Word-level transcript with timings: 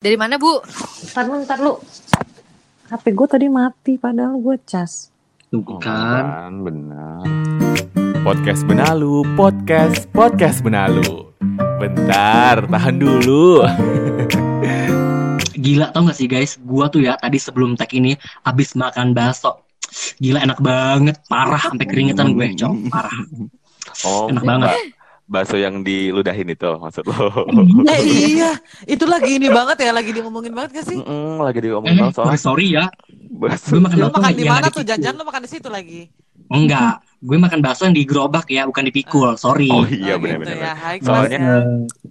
Dari 0.00 0.16
mana 0.16 0.40
Bu? 0.40 0.64
Ntar 1.12 1.28
lu, 1.28 1.44
ntar 1.44 1.60
lu. 1.60 1.76
HP 2.88 3.12
gue 3.12 3.26
tadi 3.28 3.52
mati 3.52 4.00
padahal 4.00 4.40
gue 4.40 4.56
cas. 4.64 5.12
Tuh 5.52 5.60
Oh, 5.60 5.76
kan. 5.76 6.64
benar. 6.64 7.20
Podcast 8.24 8.64
Benalu, 8.64 9.28
podcast, 9.36 10.08
podcast 10.08 10.64
Benalu. 10.64 11.28
Bentar, 11.76 12.64
tahan 12.64 12.96
dulu. 12.96 13.60
Gila 15.60 15.92
tau 15.92 16.08
gak 16.08 16.16
sih 16.16 16.32
guys, 16.32 16.56
gua 16.64 16.88
tuh 16.88 17.04
ya 17.04 17.20
tadi 17.20 17.36
sebelum 17.36 17.76
tag 17.76 17.92
ini 17.92 18.16
abis 18.48 18.72
makan 18.72 19.12
bakso. 19.12 19.68
Gila 20.16 20.40
enak 20.40 20.64
banget, 20.64 21.20
parah 21.28 21.60
sampai 21.60 21.84
keringetan 21.84 22.32
gue, 22.32 22.56
cok, 22.56 22.88
parah. 22.88 23.12
Oh, 24.08 24.32
Enak 24.32 24.48
banget. 24.48 24.96
Ba- 25.30 25.46
bakso 25.46 25.54
yang 25.54 25.80
diludahin 25.80 26.48
itu 26.48 26.66
maksud 26.76 27.06
lo. 27.06 27.46
Eh 27.86 28.02
iya, 28.34 28.58
itu 28.84 29.06
lagi 29.06 29.38
ini 29.38 29.46
banget 29.46 29.78
ya, 29.80 29.94
lagi 29.94 30.10
diomongin 30.10 30.50
banget 30.50 30.82
gak 30.82 30.86
sih? 30.90 30.98
Mm-mm, 30.98 31.38
lagi 31.38 31.58
Eh, 31.58 31.64
diomongin 31.64 31.96
banget 31.96 32.14
sorry, 32.18 32.34
soalnya 32.34 32.42
sorry 32.42 32.66
ya, 32.68 32.84
bakso. 33.32 33.70
gue 33.70 33.80
makan 33.80 33.96
Lu 33.96 34.04
bakso 34.04 34.18
makan 34.18 34.32
di 34.34 34.44
mana 34.44 34.66
tuh? 34.68 34.82
Jangan 34.82 35.14
lu 35.14 35.24
makan 35.24 35.42
di 35.46 35.50
situ 35.50 35.68
lagi. 35.70 36.02
Enggak, 36.50 36.98
gue 37.22 37.36
makan 37.38 37.60
bakso 37.62 37.86
yang 37.86 37.94
di 37.94 38.02
gerobak 38.02 38.50
ya, 38.50 38.66
bukan 38.66 38.82
dipikul, 38.82 39.38
sorry. 39.38 39.70
Oh 39.70 39.86
iya 39.86 40.18
Oh, 40.18 40.18
gitu 40.18 40.34
benar-benar. 40.42 40.58
ya. 40.58 40.72
Soalnya 40.98 41.38
ya. 41.38 41.54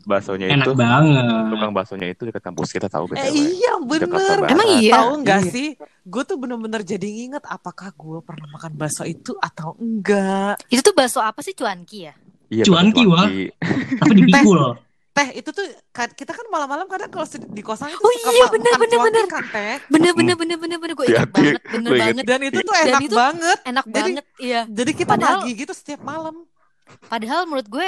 baksonya 0.07 0.45
Enak 0.47 0.63
itu 0.63 0.71
banget. 0.73 1.23
tukang 1.51 1.71
baksonya 1.75 2.07
itu 2.07 2.21
dekat 2.23 2.39
kampus 2.41 2.71
kita 2.71 2.87
tahu 2.87 3.03
Eh 3.11 3.19
BTW. 3.19 3.35
iya 3.35 3.71
Jakarta 3.75 3.83
bener. 3.83 4.37
Barat. 4.39 4.51
Emang 4.55 4.69
iya? 4.79 4.95
Tahu 4.95 5.11
nggak 5.19 5.41
Iya. 5.43 5.51
sih? 5.51 5.67
Gue 6.07 6.23
tuh 6.23 6.37
bener-bener 6.39 6.81
jadi 6.81 7.09
inget 7.27 7.43
apakah 7.43 7.91
gue 7.91 8.19
pernah 8.23 8.47
makan 8.49 8.71
bakso 8.73 9.03
itu 9.03 9.35
atau 9.37 9.75
enggak. 9.75 10.55
Itu 10.71 10.81
tuh 10.81 10.95
bakso 10.95 11.19
apa 11.19 11.43
sih 11.43 11.51
cuanki 11.51 12.07
ya? 12.07 12.15
Iya, 12.49 12.63
Cuanki, 12.65 13.03
wah. 13.05 13.29
Tapi 14.01 14.13
dipikul. 14.17 14.77
Teh 15.09 15.27
itu 15.35 15.49
tuh 15.49 15.65
kita 15.91 16.31
kan 16.31 16.45
malam-malam 16.47 16.85
kadang 16.85 17.09
kalau 17.09 17.25
di 17.27 17.59
kosan 17.59 17.89
itu 17.89 17.97
Oh 17.97 18.09
suka 18.11 18.29
iya, 18.29 18.39
ma- 18.39 18.51
bener, 18.51 18.71
makan 18.71 18.79
bener, 18.79 18.99
bener. 19.01 19.25
kan 19.27 19.43
teh. 19.47 19.75
Bener 19.87 20.11
bener 20.13 20.35
bener 20.35 20.57
bener 20.57 20.77
bener 20.77 20.93
gue 20.93 21.05
ingat 21.07 21.29
banget, 21.29 21.61
bener 21.67 21.91
banget. 21.91 22.23
Dan 22.23 22.39
itu 22.41 22.59
tuh 22.61 22.75
enak 22.77 23.01
itu- 23.01 23.17
banget. 23.17 23.57
Enak 23.63 23.85
Jadi- 23.85 23.95
banget, 24.15 24.25
iya. 24.37 24.61
Jadi 24.65 24.91
kita 24.93 25.11
Padahal- 25.11 25.41
nagih 25.43 25.55
gitu 25.59 25.73
setiap 25.73 26.01
malam. 26.01 26.35
Padahal 27.05 27.45
menurut 27.45 27.67
gue 27.67 27.87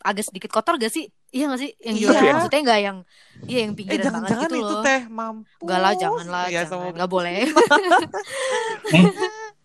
agak 0.00 0.24
sedikit 0.26 0.50
kotor 0.50 0.76
gak 0.76 0.90
sih? 0.90 1.08
Iya 1.30 1.48
gak 1.48 1.60
sih? 1.60 1.70
Yang 1.78 1.94
Iya. 1.94 2.04
jualan 2.06 2.32
maksudnya 2.34 2.60
gak 2.62 2.80
yang 2.82 2.98
Iya 3.44 3.58
yang 3.60 3.70
Eh 3.70 3.76
pinggiran 3.76 3.96
banget 3.96 4.04
jangan-jangan 4.04 4.44
gitu 4.46 4.56
itu 4.56 4.66
loh. 4.70 4.82
teh 4.82 5.00
mampu. 5.06 5.60
Enggak 5.60 5.78
lah, 5.78 5.92
jangan 5.94 6.26
lah, 6.26 6.44
Iya, 6.44 6.52
jangan. 6.54 6.68
sama- 6.70 6.92
Nggak 6.92 7.10
boleh. 7.10 7.36
Eh, 8.90 9.04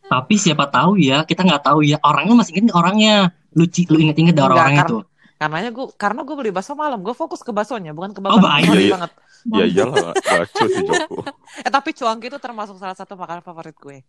tapi 0.09 0.35
siapa 0.35 0.65
tahu 0.67 0.97
ya, 0.97 1.21
kita 1.21 1.41
nggak 1.43 1.63
tahu 1.63 1.79
ya 1.81 1.97
orangnya 2.01 2.35
masih 2.35 2.53
inget 2.53 2.69
nggak 2.69 2.79
orangnya. 2.79 3.15
Lu 3.53 3.63
lu 3.65 3.97
inget-inget 3.99 4.33
dah 4.33 4.45
orang-orangnya 4.45 4.83
karena- 4.83 4.93
tuh. 4.93 5.03
Karena 5.39 5.71
gue 5.71 5.85
karena 5.95 6.21
gue 6.21 6.35
beli 6.35 6.51
bakso 6.51 6.75
malam, 6.75 6.99
gue 6.99 7.13
fokus 7.13 7.39
ke 7.39 7.49
baksonya 7.49 7.95
bukan 7.95 8.11
ke 8.11 8.19
Oh, 8.19 8.27
bakso. 8.27 8.43
bahaya. 8.43 8.67
Sorry 8.67 8.83
Iya. 8.83 8.93
banget. 8.93 9.11
Ya 9.47 9.63
iyalah, 9.65 10.11
bacu 10.11 10.63
sih 10.67 10.83
Joko. 10.83 11.15
Eh 11.65 11.71
tapi 11.71 11.89
cuanki 11.93 12.27
itu 12.27 12.35
termasuk 12.37 12.75
salah 12.75 12.91
satu 12.91 13.15
makanan 13.15 13.39
favorit 13.39 13.71
gue. 13.73 14.03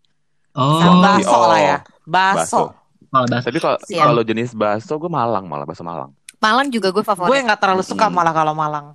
Oh, 0.52 0.76
Sama 0.76 0.98
bakso 1.14 1.30
oh. 1.32 1.46
lah 1.46 1.60
ya. 1.60 1.76
Bakso. 2.02 2.34
Bakso. 2.34 2.60
malah 3.08 3.28
bakso. 3.28 3.46
Tapi 3.46 3.58
kalau 3.58 3.78
kalau 3.78 4.22
jenis 4.22 4.50
bakso 4.52 4.92
gue 4.96 5.06
Malang 5.08 5.46
malah 5.46 5.62
bakso 5.62 5.82
Malang. 5.82 6.10
Malang 6.36 6.66
juga 6.68 6.90
gue 6.90 6.98
Gue 6.98 7.06
favorit. 7.06 7.46
nggak 7.46 7.60
terlalu 7.60 7.82
suka 7.82 8.06
Mm. 8.06 8.12
malah 8.12 8.34
kalau 8.34 8.52
Malang. 8.52 8.86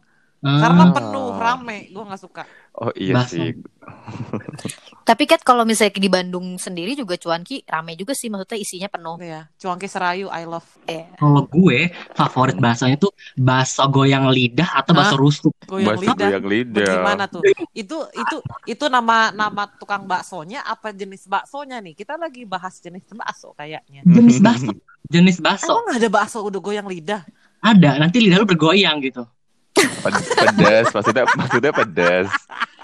Ah, 0.45 0.61
Karena 0.61 0.93
penuh, 0.93 1.33
rame. 1.33 1.89
Gue 1.89 2.03
nggak 2.05 2.21
suka. 2.21 2.43
Oh 2.77 2.93
iya 2.93 3.17
Bakso. 3.17 3.33
sih. 3.33 3.49
Tapi 5.09 5.23
kan 5.25 5.39
kalau 5.41 5.65
misalnya 5.65 5.95
di 5.95 6.09
Bandung 6.09 6.57
sendiri 6.57 6.93
juga 6.93 7.15
cuanki 7.15 7.61
rame 7.65 7.93
juga 7.93 8.13
sih 8.13 8.29
maksudnya 8.29 8.57
isinya 8.57 8.89
penuh. 8.89 9.15
Iya, 9.17 9.49
cuanki 9.57 9.87
serayu 9.87 10.29
I 10.29 10.45
love. 10.45 10.65
Iya. 10.85 11.17
Kalau 11.17 11.45
gue 11.45 11.89
favorit 12.13 12.57
baksonya 12.57 12.97
tuh 12.97 13.09
bakso 13.33 13.85
goyang 13.89 14.29
lidah 14.29 14.69
atau 14.75 14.93
bakso 14.93 15.15
Hah? 15.15 15.21
rusuk. 15.21 15.53
Goyang 15.65 15.97
Bakso 15.97 16.03
lidah. 16.13 16.29
goyang 16.29 16.45
lidah. 16.45 16.89
Bagaimana 16.93 17.23
tuh? 17.25 17.41
Itu 17.75 17.97
itu 18.11 18.37
itu 18.65 18.85
nama 18.87 19.29
nama 19.29 19.67
tukang 19.77 20.05
baksonya 20.05 20.63
apa 20.63 20.89
jenis 20.89 21.25
baksonya 21.25 21.81
nih? 21.81 21.93
Kita 21.93 22.15
lagi 22.15 22.45
bahas 22.45 22.77
jenis 22.79 23.05
bakso 23.11 23.51
kayaknya. 23.53 24.01
Jenis 24.05 24.37
bakso. 24.39 24.71
Jenis 25.05 25.37
bakso. 25.37 25.69
Emang 25.73 25.95
ada 25.95 26.07
bakso 26.07 26.39
udah 26.41 26.61
goyang 26.61 26.87
lidah? 26.87 27.21
Ada, 27.61 27.97
nanti 27.97 28.21
lidah 28.21 28.37
lu 28.37 28.45
bergoyang 28.45 29.01
gitu. 29.01 29.25
Ped- 30.01 30.25
Pedas, 30.35 30.87
maksudnya 30.89 31.23
maksudnya 31.29 31.71
pedas. 31.71 32.29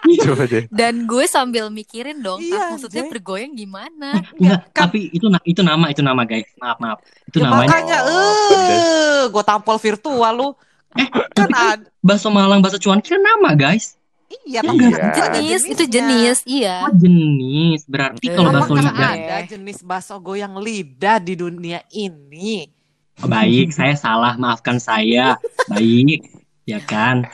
Coba 0.02 0.44
deh. 0.44 0.66
Dan 0.68 1.06
gue 1.06 1.24
sambil 1.26 1.70
mikirin 1.70 2.20
dong, 2.20 2.42
Iya, 2.42 2.74
maksudnya 2.74 3.06
anjay. 3.06 3.12
bergoyang 3.14 3.54
gimana? 3.54 4.18
Enggak, 4.34 4.62
kan- 4.68 4.90
tapi 4.90 5.08
itu 5.10 5.26
itu 5.46 5.62
nama 5.62 5.86
itu 5.88 6.02
nama 6.02 6.22
guys. 6.24 6.50
Maaf, 6.56 6.78
maaf. 6.78 7.00
Itu 7.24 7.38
Ya 7.38 7.48
namanya 7.48 7.70
makanya 7.70 7.98
Oh, 8.04 8.50
eh 8.52 9.24
gue 9.28 9.44
tampol 9.44 9.78
virtual 9.78 10.34
lu. 10.34 10.50
Eh, 10.92 11.08
Kan 11.32 11.48
ada 11.50 11.88
bakso 12.00 12.28
Malang, 12.28 12.60
bakso 12.60 12.76
cuanki 12.76 13.08
kan 13.10 13.22
nama, 13.22 13.54
guys. 13.54 13.96
iya, 14.44 14.60
Iya. 14.60 14.92
kan 14.92 15.32
Jenis, 15.32 15.64
itu 15.66 15.84
jenis, 15.86 16.38
iya. 16.44 16.84
Oh, 16.84 16.92
jenis. 16.92 17.86
Berarti 17.86 18.26
Eh, 18.26 18.34
kalau 18.34 18.50
bakso 18.50 18.74
lidah 18.74 18.92
ada 18.92 19.38
jenis 19.46 19.80
bakso 19.82 20.16
goyang 20.18 20.58
lidah 20.58 21.18
di 21.18 21.34
dunia 21.34 21.80
ini? 21.90 22.68
Oh, 23.20 23.30
baik, 23.30 23.70
saya 23.70 23.94
salah, 23.94 24.34
maafkan 24.34 24.76
saya. 24.78 25.38
Baik, 25.70 26.26
ya 26.72 26.80
kan. 26.82 27.28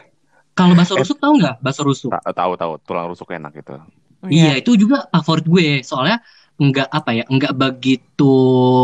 Kalau 0.52 0.74
bakso 0.74 0.98
Eh. 0.98 1.06
rusuk 1.06 1.22
tahu 1.22 1.38
nggak? 1.38 1.56
Bakso 1.62 1.81
rusuk. 1.86 2.09
Ta- 2.09 2.34
Tahu 2.34 2.58
tahu 2.58 2.72
tulang 2.81 3.06
rusuk 3.06 3.30
enak 3.30 3.53
gitu. 3.53 3.78
Iya, 4.25 4.58
itu 4.58 4.74
juga 4.74 5.06
favorit 5.14 5.46
gue. 5.46 5.68
Soalnya 5.86 6.18
nggak 6.58 6.90
apa 6.90 7.09
ya, 7.14 7.24
nggak 7.30 7.53
begitu 7.53 8.34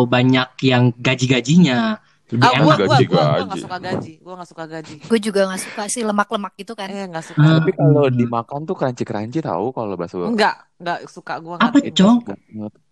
banyak 0.06 0.50
yang 0.62 0.94
gaji-gajinya. 0.94 1.98
Lebih 2.30 2.50
Ah, 2.50 2.54
enak. 2.56 2.66
gua, 2.66 2.76
gua, 2.78 2.98
gua, 3.06 3.46
gak 3.46 3.62
suka 3.62 3.78
gaji. 3.78 4.14
Gua 4.26 4.34
gak 4.42 4.50
suka 4.50 4.66
gaji. 4.66 4.96
Gue 5.06 5.20
juga 5.22 5.42
gak 5.54 5.62
suka 5.62 5.84
sih 5.86 6.02
lemak-lemak 6.02 6.54
gitu 6.58 6.74
kan. 6.74 6.90
Eh, 6.90 7.06
gak 7.06 7.26
suka. 7.30 7.38
Ah. 7.38 7.62
Tapi 7.62 7.72
kalau 7.78 8.10
dimakan 8.10 8.60
tuh 8.66 8.74
crunchy-crunchy 8.74 9.38
tahu 9.38 9.70
kalau 9.70 9.94
bakso. 9.94 10.26
Enggak, 10.26 10.66
enggak 10.82 11.00
suka 11.06 11.38
gua 11.38 11.62
Apa, 11.62 11.78
Cong? 11.94 12.26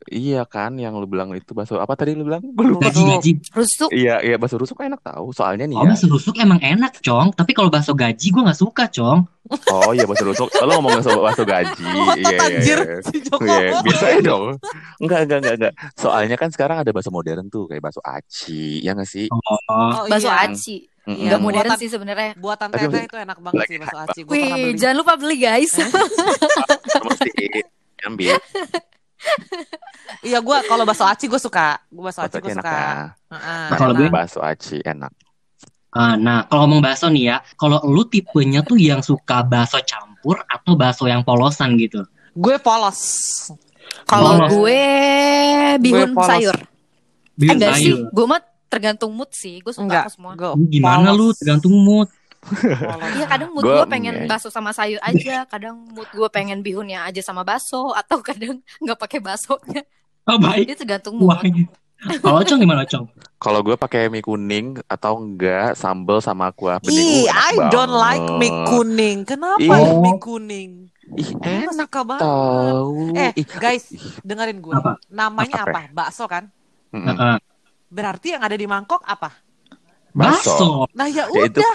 Iya 0.03 0.43
kan 0.43 0.73
yang 0.75 0.97
lu 0.97 1.05
bilang 1.05 1.29
itu 1.31 1.53
bakso 1.53 1.77
apa 1.77 1.93
tadi 1.93 2.11
lu 2.11 2.23
bilang? 2.23 2.41
Gue 2.41 2.65
lupa. 2.67 2.89
Gaji-gaji. 2.89 3.37
Rusuk, 3.49 3.93
Iya, 3.93 4.17
iya 4.19 4.35
bakso 4.35 4.57
rusuk 4.57 4.81
enak 4.81 4.97
tahu. 4.99 5.29
Soalnya 5.29 5.65
nih 5.65 5.77
Oh, 5.77 5.85
ya. 5.85 5.93
bakso 5.93 6.05
rusuk 6.07 6.33
emang 6.35 6.57
enak, 6.57 6.97
Cong. 6.99 7.29
Tapi 7.31 7.51
kalau 7.51 7.69
bakso 7.69 7.93
gaji 7.93 8.27
gue 8.27 8.41
nggak 8.41 8.57
suka, 8.57 8.89
Cong. 8.89 9.29
Oh 9.69 9.91
iya 9.91 10.03
bakso 10.03 10.25
rusuk. 10.25 10.49
Lo 10.57 10.73
ngomong 10.73 10.97
bakso 10.97 11.13
bakso 11.15 11.43
gaji. 11.45 11.85
Iya, 12.17 12.33
iya, 12.33 12.37
anjir 12.41 12.79
iya. 12.81 12.97
Iya, 13.37 13.69
bisa 13.81 14.05
ya 14.09 14.19
dong. 14.21 14.57
Enggak, 14.97 15.19
enggak, 15.23 15.37
enggak, 15.37 15.53
enggak. 15.55 15.73
Soalnya 15.93 16.35
kan 16.35 16.49
sekarang 16.49 16.77
ada 16.79 16.89
bakso 16.89 17.09
modern 17.09 17.45
tuh 17.47 17.67
kayak 17.67 17.83
bakso 17.83 18.01
aci, 18.01 18.81
ya 18.81 18.97
nggak 18.97 19.05
sih? 19.05 19.29
Oh, 19.29 19.37
Oh, 19.69 20.09
bakso 20.09 20.27
iya. 20.27 20.49
aci. 20.49 20.75
Iya, 21.03 21.33
Nggak 21.33 21.41
modern 21.41 21.65
buatan- 21.67 21.77
sih 21.77 21.89
sebenarnya. 21.89 22.31
Buatan 22.35 22.67
teteh 22.69 23.05
itu 23.05 23.17
enak 23.17 23.37
banget 23.37 23.57
Lagi 23.59 23.69
sih 23.69 23.77
bakso 23.77 23.97
aci. 23.99 24.19
Gua 24.21 24.33
Wih, 24.33 24.73
jangan 24.75 24.95
lupa 24.97 25.13
beli 25.15 25.37
guys. 25.39 25.73
Mesti 25.77 27.33
ambil 28.01 28.33
Iya, 30.21 30.37
gua 30.39 30.61
kalau 30.61 30.83
bakso 30.83 31.03
aci 31.03 31.25
gua 31.25 31.37
suka. 31.37 31.79
Gua 31.87 32.09
bakso 32.09 32.21
aci 32.21 32.37
enak 32.37 32.55
suka. 32.55 32.73
ya. 32.73 32.93
Heeh, 33.31 33.65
Nah, 33.67 33.77
Kalau 33.77 33.93
gue 33.93 34.07
bakso 34.07 34.39
aci 34.39 34.77
enak. 34.79 35.11
Ah, 35.89 36.15
nah, 36.15 36.45
kalau 36.45 36.65
ngomong 36.65 36.81
bakso 36.81 37.07
nih 37.07 37.23
ya, 37.25 37.37
kalau 37.55 37.83
lu 37.83 38.03
tipenya 38.03 38.61
tuh 38.61 38.75
yang 38.75 38.99
suka 38.99 39.41
bakso 39.41 39.75
campur 39.81 40.39
atau 40.45 40.73
bakso 40.73 41.03
yang 41.05 41.21
polosan 41.21 41.75
gitu. 41.75 42.03
gue 42.31 42.55
polos. 42.57 42.99
Kalau 44.05 44.47
gue 44.47 44.81
bihun 45.77 46.11
Gue 46.11 46.23
sayur. 46.23 46.55
Eh 46.55 46.69
Bihun 47.37 47.59
sih, 47.75 47.91
sayur. 47.91 48.07
gue 48.07 48.25
mah 48.25 48.39
tergantung 48.67 49.11
mood 49.11 49.27
sih. 49.31 49.59
Gue 49.59 49.71
suka 49.71 49.83
Enggak, 49.83 50.03
apa 50.05 50.11
semua. 50.11 50.31
gue 50.33 50.47
Lu 50.53 50.63
Gimana 50.65 51.11
lu? 51.11 51.27
polos. 51.27 51.37
Tergantung 51.37 51.75
mood. 51.75 52.07
Iya 53.11 53.25
kadang 53.27 53.53
mood 53.53 53.61
Gua- 53.61 53.85
gue 53.85 53.87
pengen 53.87 54.25
bakso 54.25 54.49
sama 54.49 54.73
sayur 54.73 54.97
aja, 54.99 55.45
kadang 55.45 55.77
mood 55.87 56.09
gue 56.09 56.29
pengen 56.29 56.59
bihunnya 56.59 57.05
aja 57.05 57.21
sama 57.21 57.41
bakso, 57.41 57.93
atau 57.93 58.17
kadang 58.19 58.57
nggak 58.79 58.97
pakai 58.97 59.19
baksonya. 59.19 59.85
Oh, 60.23 60.37
baik. 60.37 60.69
Itu 60.69 60.81
tergantung 60.81 61.17
mood. 61.17 61.29
Wah. 61.29 61.41
Kalau 62.01 62.41
Cong 62.41 62.57
gimana, 62.57 62.81
Cong? 62.81 63.05
Kalau 63.37 63.61
gue 63.61 63.77
pakai 63.77 64.09
mie 64.09 64.21
kuning 64.21 64.81
atau 64.85 65.17
enggak 65.17 65.77
sambal 65.77 66.17
sama 66.17 66.49
kuah 66.49 66.81
Ih, 66.81 66.85
bening. 66.87 67.09
Uh, 67.23 67.29
I 67.29 67.53
enak 67.55 67.69
don't 67.69 67.93
like 67.93 68.17
banget. 68.19 68.39
mie 68.41 68.53
kuning. 68.65 69.17
Kenapa 69.21 69.61
Ih. 69.61 69.93
mie 69.99 70.17
kuning? 70.17 70.71
Ih, 71.11 71.29
enak 71.37 71.93
banget. 71.93 72.25
tahu. 72.25 73.13
Eh, 73.13 73.31
Ih, 73.35 73.47
guys, 73.53 73.85
dengerin 74.21 74.57
gue. 74.59 74.73
Apa? 74.73 74.97
Namanya 75.07 75.61
Apa? 75.61 75.77
apa? 75.85 75.93
Bakso 75.93 76.25
kan? 76.25 76.49
mm-mm. 76.89 77.05
Heeh. 77.05 77.37
Berarti 77.87 78.27
yang 78.33 78.41
ada 78.41 78.55
di 78.55 78.65
mangkok 78.65 79.01
apa? 79.03 79.29
Bakso. 80.09 80.89
Nah 80.91 81.05
ya 81.05 81.27
Ya 81.27 81.45
udah. 81.45 81.73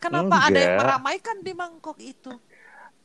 Kenapa 0.00 0.36
ada 0.48 0.58
yang 0.64 0.74
Enggak. 0.74 0.80
meramaikan 0.80 1.36
di 1.46 1.52
mangkok 1.52 1.98
itu? 2.00 2.32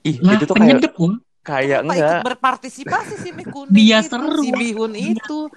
ih 0.08 0.18
Lah, 0.24 0.40
itu 0.40 0.44
tuh 0.48 0.56
kayak 0.56 0.80
penyedep 0.80 0.94
loh. 0.96 1.14
kayak 1.44 1.80
Kenapa 1.84 1.94
enggak. 1.94 2.18
ikut 2.18 2.20
berpartisipasi 2.26 3.16
si 3.20 3.30
mie 3.36 3.48
kuning 3.52 3.88
Biar 3.88 4.02
itu, 4.08 4.10
seru. 4.10 4.42
si 4.42 4.50
bihun 4.56 4.94
itu? 4.96 5.52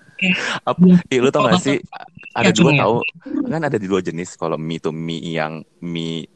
Apa? 0.67 0.83
Ih, 1.13 1.19
lu 1.23 1.31
tau 1.31 1.47
gak 1.47 1.63
sih 1.63 1.77
ada 2.35 2.51
Ya, 2.51 2.55
dua 2.55 2.71
ya. 2.75 2.83
tahu 2.83 3.03
kan 3.49 3.63
ada 3.65 3.79
di 3.81 3.87
dua 3.89 4.01
jenis 4.05 4.37
kalau 4.37 4.59
mie 4.59 4.79
itu 4.83 4.91
mie 4.93 5.21
yang 5.39 5.55
mie 5.81 6.27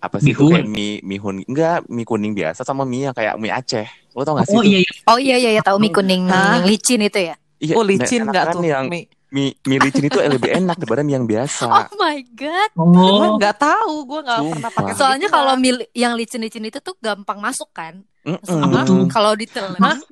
apa 0.00 0.16
sih 0.22 0.32
itu 0.32 0.44
kayak 0.48 0.64
mie 0.64 1.00
mihun 1.04 1.44
enggak 1.44 1.84
mie 1.88 2.06
kuning 2.08 2.32
biasa 2.32 2.64
sama 2.64 2.84
mie 2.88 3.10
yang 3.10 3.16
kayak 3.16 3.34
mie 3.36 3.52
Aceh 3.52 3.86
lu 4.16 4.22
tau 4.24 4.36
gak 4.40 4.48
sih 4.48 4.58
Oh 4.58 4.62
itu? 4.62 4.70
iya, 4.70 4.78
iya. 4.82 4.92
Oh 5.10 5.18
iya 5.20 5.34
iya, 5.40 5.50
iya 5.58 5.62
tahu 5.62 5.76
mie 5.82 5.92
kuning 5.94 6.22
Hah? 6.30 6.58
yang 6.58 6.64
licin 6.66 7.00
itu 7.06 7.18
ya. 7.30 7.34
Iya, 7.60 7.74
Oh 7.76 7.84
licin 7.84 8.22
nggak 8.30 8.44
kan 8.48 8.54
tuh 8.56 8.64
yang 8.64 8.84
mie? 8.88 9.04
Mie 9.30 9.54
mie 9.62 9.78
licin 9.78 10.04
itu 10.04 10.18
lebih 10.18 10.50
enak 10.52 10.74
daripada 10.78 11.02
mie 11.02 11.14
yang 11.14 11.26
biasa. 11.26 11.66
Oh 11.66 11.96
my 11.96 12.18
god. 12.34 12.70
Gue 12.74 12.98
Oh, 12.98 13.38
nggak 13.38 13.56
tahu, 13.56 13.94
gue 14.04 14.20
nggak 14.20 14.40
pernah 14.50 14.70
pakai. 14.70 14.92
Soalnya 14.94 15.28
kalau 15.30 15.54
mil 15.54 15.78
yang 15.94 16.18
licin-licin 16.18 16.66
itu 16.66 16.78
tuh 16.78 16.98
gampang 16.98 17.38
masuk 17.38 17.70
kan. 17.70 18.02
Apa? 18.26 18.84
tuh? 18.84 19.06
Kalau 19.06 19.32
ditelan. 19.32 20.02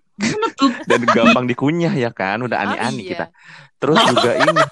Dan 0.86 1.00
gampang 1.06 1.46
dikunyah 1.46 1.94
ya 1.94 2.10
kan, 2.10 2.42
udah 2.42 2.58
Ah, 2.58 2.64
ani-ani 2.74 3.02
iya. 3.04 3.10
kita. 3.10 3.26
Terus 3.78 3.98
juga 4.10 4.30
ini. 4.34 4.62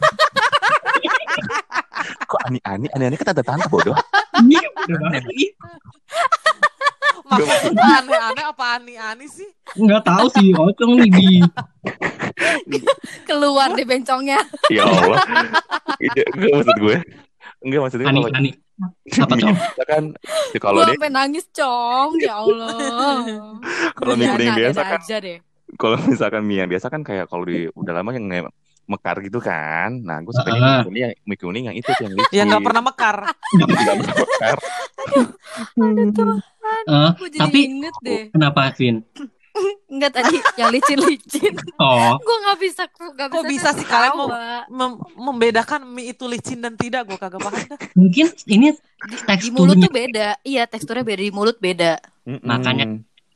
Kok 2.27 2.41
ani-ani? 2.43 2.87
Ani-ani 2.91 3.15
kan 3.15 3.31
ada 3.31 3.43
tante 3.43 3.67
bodoh. 3.67 3.95
iya 4.47 4.67
Maksudnya 7.27 7.87
aneh-aneh 8.01 8.45
apa 8.47 8.65
ani-ani 8.79 9.27
sih? 9.27 9.49
Nggak 9.75 10.03
tahu 10.07 10.27
sih, 10.33 10.55
Ocong 10.55 10.93
nih 11.03 11.11
di 11.11 11.29
Keluar 13.27 13.75
deh 13.75 13.83
bencongnya. 13.83 14.39
Ya 14.71 14.87
Allah. 14.87 15.19
Iya, 15.99 16.23
Enggak 16.35 16.53
maksud 16.55 16.77
gue. 16.79 16.97
Enggak 17.63 17.81
maksud 17.83 17.99
gue 17.99 18.07
Ani 18.07 18.21
kalau 18.21 18.31
Ani. 18.33 18.51
Apa 19.17 19.35
tuh? 19.35 19.49
misalkan 19.49 20.05
ya 20.53 20.59
kalau 20.61 20.79
Gue 20.79 20.87
deh 20.87 20.97
sampai 20.97 21.11
nangis, 21.11 21.45
Cong. 21.51 22.11
Ya 22.21 22.35
Allah. 22.37 22.77
kalau 23.97 24.13
mie 24.15 24.29
kuning 24.29 24.53
biasa 24.55 24.81
kan 24.81 25.01
kalau 25.75 25.97
misalkan 26.05 26.43
mie 26.45 26.63
yang 26.63 26.71
biasa 26.71 26.87
kan 26.87 27.01
kayak 27.03 27.27
kalau 27.27 27.43
di 27.43 27.67
udah 27.73 27.93
lama 27.93 28.13
yang 28.13 28.29
nge- 28.29 28.55
mekar 28.87 29.17
gitu 29.19 29.39
kan. 29.39 29.91
Nah, 29.99 30.19
gue 30.19 30.33
sukanya 30.33 30.59
Ah. 30.59 30.81
mie 30.81 30.85
kuning 30.85 31.03
yang 31.03 31.15
mie 31.23 31.37
kuning 31.37 31.65
yang 31.65 31.77
itu 31.77 31.91
yang 31.97 32.13
licin. 32.13 32.33
Ya 32.33 32.43
nggak 32.45 32.63
pernah 32.63 32.83
mekar. 32.83 33.17
Nggak 33.53 33.69
pernah 33.69 33.95
mekar. 34.17 34.57
Aduh 35.77 36.09
Tuhan, 36.11 36.39
Eh, 36.85 37.11
gue 37.17 37.29
jadi 37.29 37.41
tapi 37.41 37.59
inget 37.65 37.95
deh. 38.01 38.23
kenapa, 38.29 38.71
Vin? 38.73 39.03
Enggak 39.89 40.13
tadi 40.13 40.37
yang 40.55 40.69
licin-licin. 40.69 41.55
Oh, 41.79 42.13
gue 42.17 42.37
nggak 42.39 42.59
bisa, 42.59 42.83
nggak 42.89 43.29
Kok 43.31 43.45
bisa 43.47 43.69
sih 43.71 43.81
ketawa. 43.81 43.93
kalian 43.95 44.13
mau 44.15 44.29
mem- 44.69 45.01
membedakan 45.15 45.81
mie 45.87 46.13
itu 46.13 46.25
licin 46.25 46.59
dan 46.59 46.75
tidak? 46.75 47.05
Gue 47.05 47.17
kagak 47.17 47.39
paham 47.39 47.55
dah. 47.55 47.79
mungkin 47.95 48.27
ini 48.47 48.73
di, 48.73 49.17
di 49.17 49.49
mulut 49.51 49.77
teksturnya. 49.77 49.83
tuh 49.83 49.93
beda. 49.95 50.29
Iya, 50.43 50.63
teksturnya 50.67 51.05
beda 51.05 51.23
di 51.23 51.33
mulut 51.33 51.57
beda. 51.57 51.93
Mm-mm. 52.25 52.43
Makanya. 52.43 52.85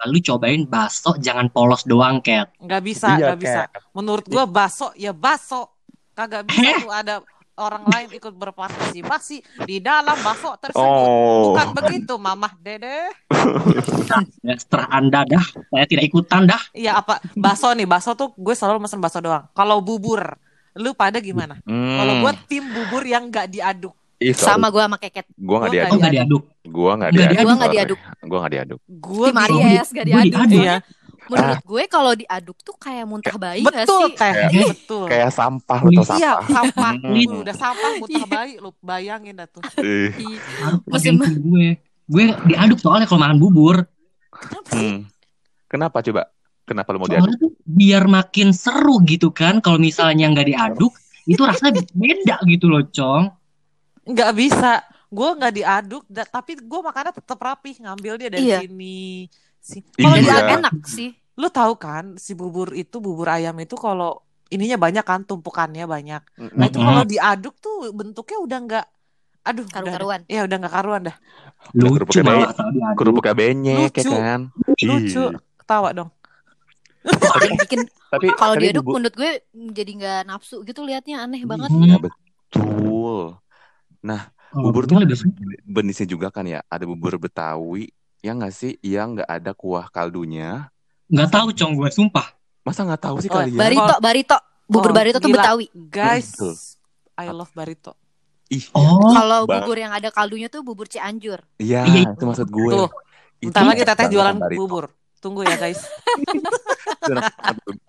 Lalu 0.07 0.19
cobain 0.25 0.63
bakso 0.65 1.17
jangan 1.21 1.53
polos 1.53 1.85
doang, 1.85 2.25
Cat. 2.25 2.57
Nggak 2.57 2.83
bisa, 2.85 3.07
Iya, 3.21 3.33
nggak 3.33 3.41
bisa. 3.41 3.63
Menurut 3.93 4.25
gue 4.25 4.45
baso 4.49 4.93
ya 4.97 5.13
baso. 5.13 5.77
Kagak 6.17 6.49
bisa 6.49 6.85
tuh 6.85 6.93
ada 6.93 7.25
orang 7.61 7.85
lain 7.93 8.09
ikut 8.17 8.33
berpartisipasi 8.33 9.69
di 9.69 9.77
dalam 9.85 10.17
baso 10.25 10.57
tersebut. 10.57 10.81
Oh. 10.81 11.53
Bukan 11.53 11.69
begitu, 11.77 12.17
Mamah 12.17 12.57
Dede. 12.57 13.13
Ya, 14.41 14.57
setelah 14.57 14.89
Anda 14.89 15.29
dah, 15.29 15.45
saya 15.69 15.85
tidak 15.85 16.09
ikutan 16.09 16.49
dah. 16.49 16.61
Iya 16.73 16.99
apa? 16.99 17.21
Baso 17.37 17.71
nih, 17.77 17.85
baso 17.85 18.17
tuh 18.17 18.33
gue 18.35 18.57
selalu 18.57 18.89
mesen 18.89 18.99
baso 18.99 19.21
doang. 19.21 19.47
Kalau 19.53 19.85
bubur, 19.85 20.41
lu 20.81 20.97
pada 20.97 21.21
gimana? 21.21 21.61
Hmm. 21.69 22.01
Kalau 22.01 22.15
gue 22.25 22.33
tim 22.49 22.65
bubur 22.65 23.05
yang 23.05 23.29
nggak 23.29 23.53
diaduk. 23.53 23.95
Ih. 24.21 24.37
Sama 24.37 24.69
gue 24.69 24.83
sama 24.85 24.97
keket. 24.97 25.25
Gua 25.33 25.65
nggak 25.65 25.71
Gua 25.71 25.75
diaduk. 25.75 25.89
Oh, 25.91 25.97
nggak 25.97 26.13
diaduk. 26.13 26.43
Gua 26.63 26.93
nggak 26.93 27.11
Nggak 27.11 27.25
diaduk. 27.25 27.41
Gue 27.41 27.49
nggak 27.51 27.61
sorry. 27.65 27.73
diaduk. 27.75 27.99
Gua 28.21 28.39
nggak 28.39 28.53
diaduk. 28.53 28.81
Gue 28.85 29.27
Tim 29.27 29.37
bingung. 29.41 29.65
Aries 29.65 29.89
gak 29.91 30.07
diaduk. 30.07 30.41
Iya, 30.51 30.77
Menurut 31.31 31.63
gue 31.63 31.83
kalau 31.87 32.13
diaduk 32.13 32.59
tuh 32.61 32.75
kayak 32.75 33.05
muntah 33.07 33.37
bayi 33.39 33.63
gak 33.63 33.87
betul 33.87 34.03
sih? 34.03 34.19
teh, 34.19 34.33
Kayak- 34.35 34.69
betul. 34.69 35.05
Kayak 35.07 35.31
sampah 35.31 35.79
lu 35.81 35.91
tau 35.95 36.03
Iya, 36.11 36.33
sampah. 36.37 36.47
sampah. 36.51 36.93
Hmm. 36.99 37.15
Lu 37.15 37.39
udah 37.41 37.57
sampah 37.57 37.91
muntah 37.97 38.19
Iya. 38.19 38.27
bayi, 38.29 38.53
lu 38.59 38.71
bayangin 38.83 39.35
dah 39.39 39.47
tuh. 39.47 39.63
Musim- 40.85 41.23
gue. 41.23 41.67
Gue 42.05 42.25
diaduk 42.45 42.79
soalnya 42.79 43.07
kalau 43.07 43.23
makan 43.23 43.39
bubur. 43.39 43.87
Kenapa 44.29 44.69
sih? 44.69 44.83
Hmm. 44.83 44.99
Kenapa 45.65 45.97
coba? 46.03 46.23
Kenapa 46.67 46.89
lu 46.91 46.99
mau 46.99 47.07
diaduk? 47.07 47.25
Soalnya 47.25 47.39
tuh 47.41 47.53
biar 47.63 48.05
makin 48.05 48.49
seru 48.51 48.99
gitu 49.07 49.31
kan. 49.31 49.63
Kalau 49.63 49.79
misalnya 49.79 50.27
nggak 50.29 50.47
diaduk, 50.47 50.93
itu 51.25 51.41
rasanya 51.41 51.79
beda 51.95 52.37
gitu 52.45 52.67
loh, 52.67 52.83
Cong. 52.85 53.31
Nggak 54.03 54.33
bisa. 54.33 54.73
Gue 55.07 55.29
nggak 55.33 55.53
diaduk, 55.53 56.03
da- 56.07 56.25
tapi 56.25 56.55
gue 56.55 56.81
makannya 56.81 57.13
tetap 57.13 57.37
rapi. 57.37 57.75
Ngambil 57.77 58.13
dia 58.17 58.29
dari 58.29 58.45
Iya. 58.45 58.59
sini. 58.63 59.27
Si- 59.59 59.83
Iya. 59.93 60.01
Kalau 60.01 60.17
jadi 60.17 60.29
diaduk, 60.31 60.57
enak 60.57 60.75
sih. 60.87 61.11
lu 61.35 61.49
tahu 61.49 61.73
kan 61.75 62.05
si 62.15 62.33
bubur 62.33 62.71
itu 62.73 62.97
bubur 62.97 63.27
ayam 63.27 63.57
itu 63.57 63.73
kalau 63.73 64.21
ininya 64.47 64.77
banyak 64.77 65.01
kan 65.01 65.21
tumpukannya 65.21 65.85
banyak. 65.85 66.21
Nah 66.53 66.67
itu 66.67 66.79
kalau 66.79 67.03
diaduk 67.03 67.55
tuh 67.57 67.91
bentuknya 67.91 68.39
udah 68.39 68.59
nggak, 68.61 68.87
aduh, 69.43 69.63
udah- 69.63 69.73
Karu-karuan. 69.73 70.21
ya 70.27 70.45
udah 70.45 70.57
nggak 70.59 70.75
karuan 70.75 71.03
dah. 71.03 71.17
Lucu 71.73 71.97
kerupuknya 71.97 72.23
banget. 72.25 72.49
Kerupuknya 72.95 73.35
benyek 73.35 73.91
ya 73.91 74.03
Lucu. 74.03 74.11
kan? 74.13 74.41
Lucu, 74.81 75.23
Ih. 75.23 75.31
ketawa 75.57 75.89
dong. 75.93 76.11
Yang 77.01 77.57
bikin 77.59 77.81
Tapi 78.11 78.27
kalau 78.35 78.55
tapi 78.55 78.63
diaduk 78.63 78.83
bubur- 78.83 78.95
menurut 78.97 79.15
gue 79.15 79.31
jadi 79.73 79.93
nggak 79.97 80.21
nafsu 80.27 80.61
gitu 80.63 80.81
liatnya 80.83 81.25
aneh 81.25 81.41
banget. 81.43 81.71
Hmm. 81.71 81.83
Ya 81.83 81.99
betul. 84.03 84.21
Kalau 84.51 84.67
Bubur 84.67 84.83
tuh 84.83 84.99
lebih 84.99 85.15
jenisnya 85.63 86.07
juga 86.07 86.27
kan 86.29 86.43
ya. 86.43 86.59
Ada 86.67 86.83
bubur 86.83 87.15
Betawi 87.17 87.87
yang 88.19 88.37
nggak 88.37 88.51
sih 88.51 88.75
yang 88.81 89.15
nggak 89.15 89.29
ada 89.31 89.51
kuah 89.53 89.87
kaldunya. 89.89 90.67
Nggak 91.07 91.29
tahu, 91.31 91.47
Cong, 91.53 91.73
gue 91.75 91.89
sumpah. 91.89 92.27
Masa 92.61 92.83
nggak 92.83 93.01
tahu 93.01 93.15
sih 93.19 93.27
Oh, 93.27 93.39
kalian? 93.39 93.55
Barito, 93.55 93.95
barito. 93.99 94.37
Bubur 94.67 94.91
Oh, 94.91 94.93
barito 94.93 95.17
tuh 95.17 95.31
gila. 95.31 95.43
Betawi. 95.43 95.65
Guys, 95.73 96.35
Betul. 96.35 96.55
I 97.15 97.27
love 97.29 97.51
barito. 97.51 97.93
Ih, 98.49 98.67
Oh, 98.75 98.99
Kalau 99.09 99.47
Bang. 99.47 99.63
bubur 99.63 99.77
yang 99.77 99.91
ada 99.91 100.09
kaldunya 100.11 100.47
tuh 100.47 100.61
bubur 100.61 100.85
Cianjur. 100.85 101.39
iya 101.57 101.87
Iya. 101.87 102.11
itu 102.11 102.23
maksud 102.25 102.49
gue. 102.49 102.73
Tuh, 102.73 102.89
Itu 103.39 103.49
Bentar 103.49 103.63
lagi 103.65 103.83
teteh 103.85 104.07
jualan 104.11 104.37
barito. 104.37 104.59
bubur. 104.61 104.85
Tunggu 105.17 105.41
ya 105.43 105.55
guys. 105.55 105.79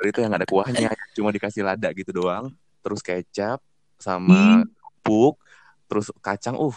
Itu 0.03 0.17
yang 0.19 0.29
nggak 0.29 0.41
ada 0.41 0.49
kuahnya, 0.49 0.89
cuma 1.13 1.29
dikasih 1.29 1.61
lada 1.63 1.87
gitu 1.91 2.09
doang. 2.13 2.49
Terus 2.81 2.99
kecap 2.99 3.57
sama 3.97 4.65
puk, 5.01 5.37
terus 5.91 6.07
kacang. 6.23 6.55
Uh, 6.55 6.71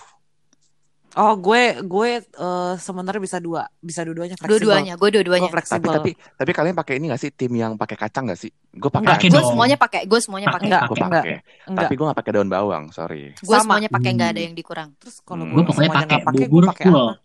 Oh 1.15 1.39
gue 1.39 1.79
gue 1.79 2.11
eh, 2.27 2.75
sebenarnya 2.75 3.23
bisa 3.23 3.39
dua, 3.39 3.71
bisa 3.79 4.03
dua-duanya 4.03 4.35
fleksibel. 4.35 4.59
Dua-duanya, 4.67 4.99
gue 4.99 5.09
dua-duanya. 5.15 5.47
tapi 5.47 5.55
fleksibel. 5.55 5.95
tapi 5.95 6.11
tapi 6.19 6.51
kalian 6.51 6.75
pakai 6.75 6.99
ini 6.99 7.07
nggak 7.07 7.23
sih 7.23 7.31
tim 7.31 7.55
yang 7.55 7.79
pakai 7.79 7.95
kacang 7.95 8.27
nggak 8.27 8.35
sih? 8.35 8.51
Gue 8.75 8.91
pakai 8.91 9.31
Gue 9.31 9.43
semuanya 9.47 9.79
pakai, 9.79 10.11
gue 10.11 10.19
semuanya 10.19 10.51
pakai. 10.51 10.67
Enggak, 10.67 10.83
Gue 10.91 10.97
enggak, 10.99 11.23
pakai. 11.23 11.37
Tapi 11.71 11.93
gue 11.95 12.07
nggak 12.11 12.19
pakai 12.19 12.33
daun 12.35 12.51
bawang, 12.51 12.85
sorry. 12.91 13.31
Gue 13.39 13.57
semuanya 13.63 13.87
pakai 13.87 14.11
nggak 14.11 14.31
ada 14.35 14.41
Hmm. 14.43 14.47
yang 14.51 14.55
dikurang. 14.59 14.89
Terus 14.99 15.17
kalau 15.23 15.47
Hmm. 15.47 15.55
gue 15.55 15.63
pokoknya 15.63 15.91
pakai 15.95 16.19
bubur 16.35 16.65
full. 16.67 17.07
apa? 17.07 17.23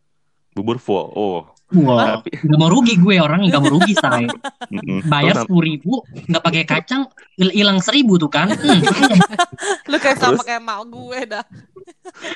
Bubur 0.54 0.78
full. 0.78 1.06
Oh, 1.10 1.40
Wah, 1.70 2.18
tapi 2.18 2.34
nggak 2.34 2.58
mau 2.58 2.66
rugi 2.66 2.98
gue 2.98 3.16
orang 3.18 3.46
nggak 3.46 3.62
mau 3.62 3.72
rugi 3.72 3.94
say. 3.94 4.26
mm-mm. 4.74 5.06
Bayar 5.06 5.46
sepuluh 5.46 5.70
ribu, 5.70 6.02
nggak 6.26 6.42
pakai 6.42 6.64
kacang, 6.66 7.06
hil- 7.36 7.54
hilang 7.54 7.78
seribu 7.78 8.18
tuh 8.18 8.28
kan. 8.28 8.50
Hmm. 8.60 8.82
Lu 9.86 9.98
kayak 9.98 10.18
sama 10.18 10.40
Terus? 10.40 10.46
kayak 10.46 10.62
mak 10.62 10.80
gue 10.88 11.20
dah. 11.28 11.44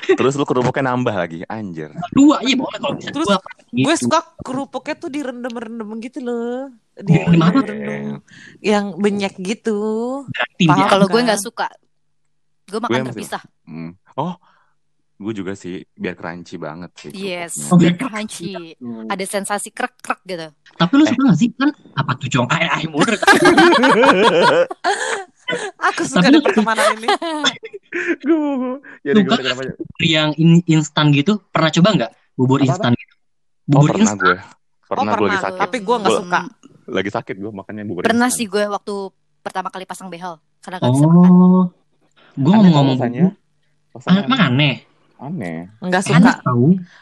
Terus 0.06 0.34
lu 0.34 0.44
kerupuknya 0.44 0.90
nambah 0.90 1.14
lagi, 1.14 1.42
anjir. 1.46 1.90
Dua, 2.10 2.38
iya 2.40 2.54
boleh 2.54 2.78
kalau 2.78 2.94
bisa 2.94 3.10
Terus 3.10 3.26
dua. 3.26 3.38
Gitu. 3.70 3.82
Gue 3.82 3.94
suka 3.96 4.18
kerupuknya 4.38 4.94
tuh 4.94 5.10
direndam-rendam 5.10 5.88
gitu 5.98 6.18
loh. 6.20 6.70
Di 6.94 7.10
Oh, 7.16 7.26
rendam 7.26 8.22
yang 8.60 8.94
banyak 8.94 9.34
gitu. 9.40 9.78
Dia. 10.58 10.86
Kalau 10.86 11.06
gue 11.06 11.16
kan? 11.16 11.26
nggak 11.26 11.40
suka, 11.40 11.66
gue 12.66 12.78
makan 12.78 12.92
masih- 12.92 13.06
terpisah. 13.10 13.42
Hmm. 13.64 13.92
Oh, 14.14 14.34
gue 15.14 15.32
juga 15.32 15.52
sih 15.52 15.78
biar 15.90 16.12
crunchy 16.12 16.56
banget 16.56 16.90
sih. 16.96 17.10
Yes, 17.12 17.68
Oh, 17.68 17.76
biar 17.76 17.94
crunchy. 17.94 18.74
Ada 19.06 19.24
sensasi 19.24 19.70
krek-krek 19.70 20.20
gitu. 20.24 20.50
Tapi 20.74 20.92
lu 20.92 21.04
suka 21.04 21.22
nggak 21.22 21.38
sih 21.38 21.48
kan? 21.52 21.70
Apa 21.94 22.12
tuh 22.14 22.28
cong? 22.28 22.46
Ay, 22.48 22.66
ay, 22.66 22.84
murah. 22.84 23.14
Aku 25.84 26.02
suka 26.02 26.24
Tapi 26.24 26.40
pertemanan 26.40 26.96
ini. 26.96 27.06
gue 28.18 28.34
gue 28.34 28.74
jadi 29.02 29.20
gue 29.22 29.36
kenapa 29.36 29.62
yang 30.00 30.32
in- 30.34 30.64
instan 30.66 31.12
gitu, 31.12 31.38
pernah 31.46 31.70
coba 31.70 31.88
nggak? 31.94 32.10
Bubur 32.34 32.58
instan 32.58 32.90
gitu. 32.92 33.14
Oh 33.14 33.78
Bubur 33.78 33.88
pernah 33.92 34.02
instan. 34.08 34.18
gue 34.18 34.36
Pernah 34.84 35.12
gue 35.12 35.22
lagi 35.22 35.30
pernah. 35.30 35.44
sakit 35.46 35.60
Tapi 35.60 35.76
gue 35.78 35.96
nggak 35.96 36.14
suka. 36.18 36.40
Lagi 36.86 37.10
sakit 37.12 37.34
gue 37.38 37.50
makannya 37.50 37.84
bubur 37.84 38.02
Pernah 38.02 38.26
instan. 38.26 38.38
sih 38.40 38.46
gue 38.46 38.64
waktu 38.66 38.94
pertama 39.40 39.68
kali 39.68 39.84
pasang 39.84 40.08
behel 40.08 40.36
karena 40.58 40.76
gak 40.78 40.90
bisa 40.90 41.04
makan. 41.04 41.30
Oh, 41.30 41.64
gue 42.34 42.50
ngomong-ngomong 42.50 42.96
rasanya. 42.98 43.24
bubur. 43.92 44.10
Emang 44.18 44.40
aneh. 44.42 44.74
Aneh 45.24 45.72
Nggak 45.80 46.02
suka. 46.02 46.32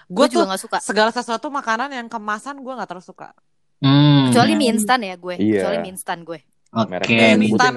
Gue 0.06 0.26
tuh 0.26 0.34
juga 0.38 0.46
gak 0.48 0.60
suka. 0.60 0.76
segala 0.78 1.10
sesuatu 1.10 1.46
makanan 1.48 1.90
yang 1.90 2.06
kemasan 2.06 2.58
gue 2.58 2.70
nggak 2.70 2.86
terlalu 2.86 3.02
suka. 3.04 3.34
Hmm. 3.78 4.30
Kecuali 4.30 4.52
mie 4.54 4.70
instan 4.70 5.02
ya 5.02 5.14
gue. 5.14 5.34
Iya. 5.36 5.58
Kecuali 5.58 5.76
mie 5.80 5.92
instan 5.92 6.18
gue. 6.22 6.38
Oke, 6.70 6.88
Mereknya 6.88 7.34
mie 7.34 7.50
instan. 7.50 7.72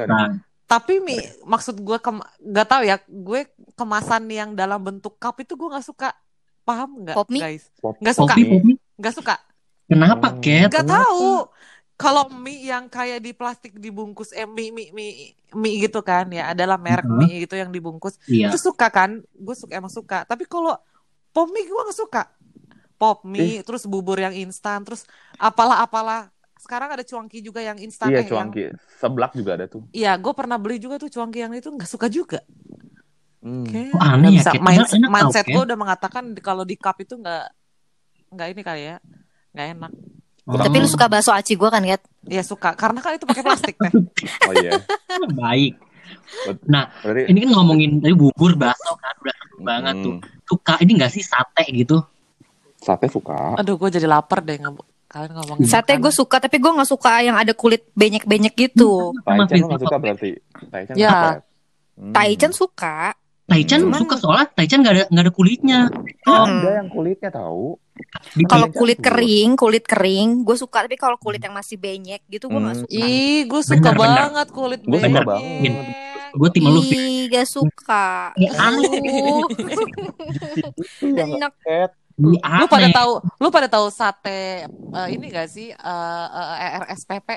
Tapi 0.66 0.94
mie, 0.98 1.22
maksud 1.44 1.78
gue 1.78 1.98
kem- 2.00 2.22
nggak 2.44 2.68
tahu 2.68 2.82
ya. 2.84 2.98
Gue 3.04 3.46
kemasan 3.74 4.26
yang 4.28 4.54
dalam 4.54 4.80
bentuk 4.80 5.14
cup 5.16 5.38
itu 5.38 5.54
gue 5.54 5.68
nggak 5.68 5.84
suka. 5.84 6.10
Paham 6.62 7.02
nggak, 7.02 7.14
guys? 7.30 7.70
Pop- 7.78 8.02
Nggak 8.02 8.16
suka. 8.16 8.34
Nggak 8.98 9.14
suka. 9.14 9.36
Kenapa, 9.86 10.28
Oh. 10.28 10.42
Cat? 10.42 10.66
Nggak 10.68 10.82
Kenapa? 10.82 10.98
tahu. 11.06 11.30
Kalau 11.96 12.28
mie 12.30 12.60
yang 12.66 12.86
kayak 12.86 13.20
di 13.20 13.32
plastik 13.32 13.72
dibungkus 13.74 14.30
eh 14.30 14.44
mie 14.44 14.68
mie 14.68 14.92
mie, 14.92 15.14
mie 15.52 15.76
gitu 15.82 16.00
kan 16.00 16.28
ya 16.28 16.52
adalah 16.52 16.76
merek 16.76 17.04
Mhm. 17.04 17.18
mie 17.18 17.36
gitu 17.42 17.56
yang 17.56 17.70
dibungkus 17.70 18.20
Iya. 18.26 18.52
itu 18.52 18.60
suka 18.62 18.88
kan 18.90 19.24
gue 19.24 19.56
suka 19.56 19.74
emang 19.74 19.88
suka 19.90 20.24
tapi 20.24 20.44
kalau 20.44 20.76
pop 21.30 21.48
mie 21.48 21.64
gue 21.64 21.72
nggak 21.78 21.96
suka 21.98 22.28
pop 22.94 23.24
mie 23.24 23.60
terus 23.62 23.84
bubur 23.84 24.16
yang 24.18 24.32
instan 24.34 24.84
terus 24.84 25.08
apalah 25.34 25.80
apalah 25.80 26.28
sekarang 26.58 26.90
ada 26.90 27.02
cuangki 27.02 27.40
juga 27.40 27.60
yang 27.60 27.78
instan 27.78 28.10
Iya 28.10 28.16
eh, 28.16 28.20
yang- 28.20 28.32
cuangki. 28.50 28.64
Seblak 28.96 29.32
juga 29.32 29.52
ada 29.54 29.66
tuh. 29.66 29.86
Iya, 29.92 30.16
gue 30.16 30.34
pernah 30.34 30.58
beli 30.58 30.76
juga 30.78 30.98
tuh 30.98 31.08
cuangki 31.08 31.40
yang 31.40 31.54
itu 31.54 31.70
nggak 31.70 31.86
suka 31.86 32.08
juga. 32.08 32.42
Hmm. 33.40 33.64
Kayak 33.64 33.94
Kok 33.94 34.02
aneh 34.02 34.30
ya, 34.32 34.38
bisa. 34.42 34.50
Mind- 34.52 34.66
Padahal 34.66 34.88
enak 34.90 35.06
tau, 35.06 35.14
mindset 35.14 35.46
gue 35.46 35.62
udah 35.62 35.78
mengatakan 35.78 36.24
kalau 36.40 36.64
di 36.64 36.76
cup 36.76 36.98
itu 36.98 37.14
nggak 37.14 37.46
nggak 38.34 38.48
ini 38.50 38.62
kali 38.62 38.82
ya, 38.84 38.96
nggak 39.54 39.68
enak. 39.78 39.92
Tapi 40.46 40.76
lu 40.78 40.86
suka 40.86 41.06
bakso 41.06 41.30
aci 41.30 41.54
gue 41.54 41.66
kan, 41.66 41.82
Kat? 41.82 42.02
Iya 42.24 42.42
suka, 42.42 42.74
karena 42.74 43.02
kan 43.02 43.14
itu 43.14 43.26
pakai 43.26 43.42
plastik 43.42 43.76
teh. 43.76 43.92
Oh 44.46 44.54
iya. 44.54 44.78
baik. 45.42 45.74
Berarti 46.62 47.22
Ini 47.28 47.40
kan 47.42 47.52
ngomongin 47.52 47.92
dari 47.98 48.14
bubur 48.14 48.54
bakso 48.54 48.94
kan 48.96 49.14
udah 49.20 49.36
seru 49.36 49.58
banget 49.60 49.96
tuh. 50.00 50.16
hmm, 50.16 50.44
Suka 50.46 50.74
ini 50.80 50.92
gak 50.96 51.10
sih 51.10 51.22
sate 51.22 51.66
gitu? 51.72 51.98
sate 52.78 53.10
suka. 53.10 53.58
Aduh, 53.58 53.76
gue 53.76 53.90
jadi 53.90 54.06
lapar 54.06 54.46
deh 54.46 54.62
nge- 54.62 54.86
kalian 55.08 55.32
ngomongin. 55.34 55.66
Sate 55.66 55.98
gue 55.98 56.14
suka, 56.14 56.38
tapi 56.38 56.62
gue 56.62 56.70
nggak 56.70 56.86
suka 56.86 57.18
yang 57.20 57.34
ada 57.34 57.58
kulit 57.58 57.90
benyek-benyek 57.92 58.54
gitu. 58.54 59.18
Sama 59.26 59.50
Taichan 59.50 59.66
gak 59.66 59.82
suka 59.82 59.98
berarti? 59.98 60.30
Taichan 60.70 60.94
Ya. 60.94 61.10
suka. 61.10 61.30
Hmm. 61.96 62.14
Taichan 62.14 62.52
suka. 62.54 62.98
Taichan 63.46 63.82
Hmm. 63.84 63.94
suka 63.94 64.18
soalnya 64.18 64.50
Taichan 64.50 64.82
gak 64.82 64.94
ada 64.94 65.04
gak 65.08 65.22
ada 65.22 65.32
kulitnya. 65.32 65.80
Oh, 66.26 66.44
Hmm. 66.44 66.60
ada 66.60 66.70
yang 66.80 66.90
kulitnya 66.90 67.30
tahu. 67.30 67.78
Kalau 68.44 68.68
kulit 68.70 69.00
kering, 69.00 69.56
kulit 69.56 69.84
kering, 69.84 70.44
gue 70.44 70.56
suka. 70.56 70.84
Tapi 70.84 70.96
kalau 70.96 71.16
kulit 71.16 71.40
yang 71.40 71.54
masih 71.54 71.76
benyek 71.76 72.26
gitu, 72.26 72.46
gue 72.46 72.58
nggak 72.58 72.76
Hmm. 72.76 72.84
suka. 72.84 73.00
Ih, 73.00 73.40
gue 73.46 73.62
suka 73.64 73.80
Bener, 73.86 73.96
bener. 73.96 74.18
banget 74.20 74.48
kulit 74.50 74.82
Gua 74.82 74.98
suka 74.98 75.08
benyek. 75.08 75.26
banget. 75.26 75.86
gue 76.36 76.50
tim 76.52 76.64
lu. 76.66 76.82
Ih, 76.84 77.22
gak 77.30 77.48
suka. 77.48 78.36
Ya, 78.36 78.52
aneh. 78.58 78.92
Enak. 81.02 81.54
Lu 82.16 82.36
Lu 82.36 82.66
pada 82.66 82.88
tahu, 82.90 83.12
lu 83.38 83.48
pada 83.50 83.68
tahu 83.70 83.88
sate 83.90 84.64
eh, 84.66 85.08
ini 85.10 85.26
gak 85.28 85.48
sih 85.48 85.70
eh, 85.70 86.28
eh, 86.28 86.80
RSPP? 86.82 87.30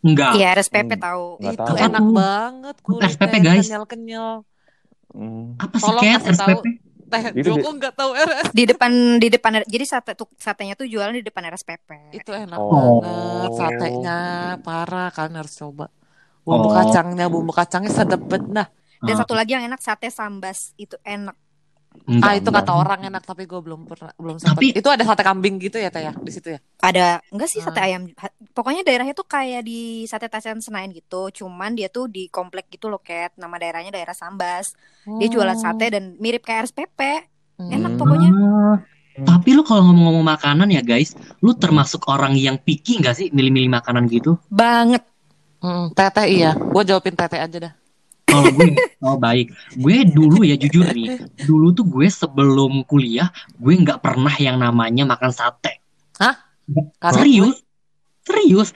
Enggak. 0.00 0.30
Iya, 0.34 0.54
RSPP 0.54 0.90
Hmm. 0.92 1.02
tahu. 1.02 1.26
Itu 1.40 1.54
tahu. 1.56 1.74
enak 1.76 2.04
banget 2.08 2.76
kulitnya 2.80 3.08
SPP, 3.08 3.34
guys. 3.40 3.66
kenyal-kenyal. 3.66 4.46
Hmm. 5.12 5.56
Apa 5.56 5.76
sih 5.78 5.88
Tolong 5.88 6.02
Cat 6.04 6.20
kasih 6.22 6.38
tahu. 6.38 6.60
Teh 7.08 7.22
Joko 7.40 7.68
nggak 7.72 7.94
tahu 7.96 8.10
RS. 8.12 8.46
Di 8.52 8.64
depan 8.68 8.92
di 9.16 9.28
depan 9.32 9.64
jadi 9.64 9.84
sate 9.88 10.12
tuh 10.12 10.28
satenya 10.36 10.76
tuh 10.76 10.84
jualan 10.84 11.16
di 11.16 11.24
depan 11.24 11.40
RSPP. 11.48 12.12
Itu 12.12 12.36
enak 12.36 12.60
Oh. 12.60 13.00
banget 13.00 13.52
satenya, 13.56 14.18
parah 14.60 15.08
kalian 15.08 15.40
harus 15.40 15.56
coba. 15.56 15.88
Bumbu 16.44 16.68
Oh. 16.68 16.74
kacangnya, 16.76 17.32
bumbu 17.32 17.52
kacangnya 17.52 17.92
sedep 17.92 18.20
banget. 18.24 18.48
Nah, 18.52 18.68
Dan 18.98 19.14
Ah. 19.14 19.18
satu 19.22 19.32
lagi 19.32 19.54
yang 19.54 19.62
enak 19.62 19.78
sate 19.78 20.10
sambas 20.10 20.74
itu 20.74 20.98
enak. 21.00 21.32
Enggak. 22.04 22.24
ah 22.24 22.34
itu 22.34 22.48
kata 22.48 22.62
enggak. 22.64 22.78
orang 22.78 23.00
enak 23.04 23.22
tapi 23.22 23.42
gue 23.44 23.60
belum 23.60 23.80
pernah 23.84 24.12
belum 24.14 24.36
sempat. 24.36 24.56
Tapi- 24.56 24.72
Itu 24.72 24.88
ada 24.88 25.02
sate 25.02 25.20
kambing 25.20 25.56
gitu 25.58 25.76
ya 25.76 25.88
Teh 25.88 26.00
ya 26.00 26.12
di 26.14 26.30
situ 26.30 26.48
ya. 26.50 26.58
Ada 26.78 27.20
enggak 27.28 27.48
sih 27.48 27.60
sate 27.60 27.76
Ah. 27.76 27.86
ayam? 27.86 28.08
Pokoknya 28.50 28.80
daerahnya 28.80 29.12
tuh 29.12 29.24
kayak 29.24 29.60
di 29.62 29.80
sate 30.04 30.24
Taichan 30.26 30.58
Senayan 30.58 30.88
gitu. 30.90 31.28
Cuman 31.30 31.72
dia 31.72 31.88
tuh 31.88 32.06
di 32.06 32.26
komplek 32.26 32.68
gitu 32.68 32.86
loh, 32.86 32.98
Kat. 32.98 33.32
Nama 33.34 33.52
daerahnya 33.54 33.90
daerah 33.90 34.12
Sambas. 34.12 34.72
Dia 35.04 35.28
jualan 35.28 35.52
Oh. 35.52 35.60
sate 35.60 35.90
dan 35.90 36.16
mirip 36.16 36.42
kayak 36.42 36.66
RSPP. 36.66 37.00
Hmm. 37.56 37.70
Enak 37.70 37.90
Hmm. 37.90 37.98
pokoknya. 37.98 38.30
Ah, 38.30 38.76
tapi 39.20 39.50
lu 39.50 39.60
kalau 39.62 39.82
ngomong-ngomong 39.84 40.24
makanan 40.24 40.68
ya 40.68 40.80
guys, 40.80 41.12
lu 41.38 41.52
termasuk 41.52 42.06
orang 42.06 42.32
yang 42.32 42.56
picky 42.56 42.96
nggak 42.96 43.14
sih 43.14 43.26
milih-milih 43.28 43.68
makanan 43.70 44.06
gitu? 44.06 44.38
Banget. 44.46 45.02
Hmm, 45.58 45.90
Teteh 45.90 46.26
iya. 46.30 46.54
Gue 46.54 46.82
jawabin 46.82 47.12
Teteh 47.12 47.36
aja 47.36 47.58
dah. 47.60 47.72
Kalau 48.28 48.52
gue, 48.52 48.76
oh 49.00 49.16
baik, 49.16 49.56
gue 49.72 49.96
dulu 50.04 50.44
ya 50.44 50.54
jujur 50.60 50.84
nih, 50.92 51.16
dulu 51.48 51.72
tuh 51.72 51.88
gue 51.88 52.06
sebelum 52.12 52.84
kuliah, 52.84 53.32
gue 53.56 53.72
nggak 53.72 54.04
pernah 54.04 54.36
yang 54.36 54.60
namanya 54.60 55.08
makan 55.08 55.32
sate. 55.32 55.80
Karena 57.00 57.16
Serius, 57.24 57.56
serius. 58.28 58.68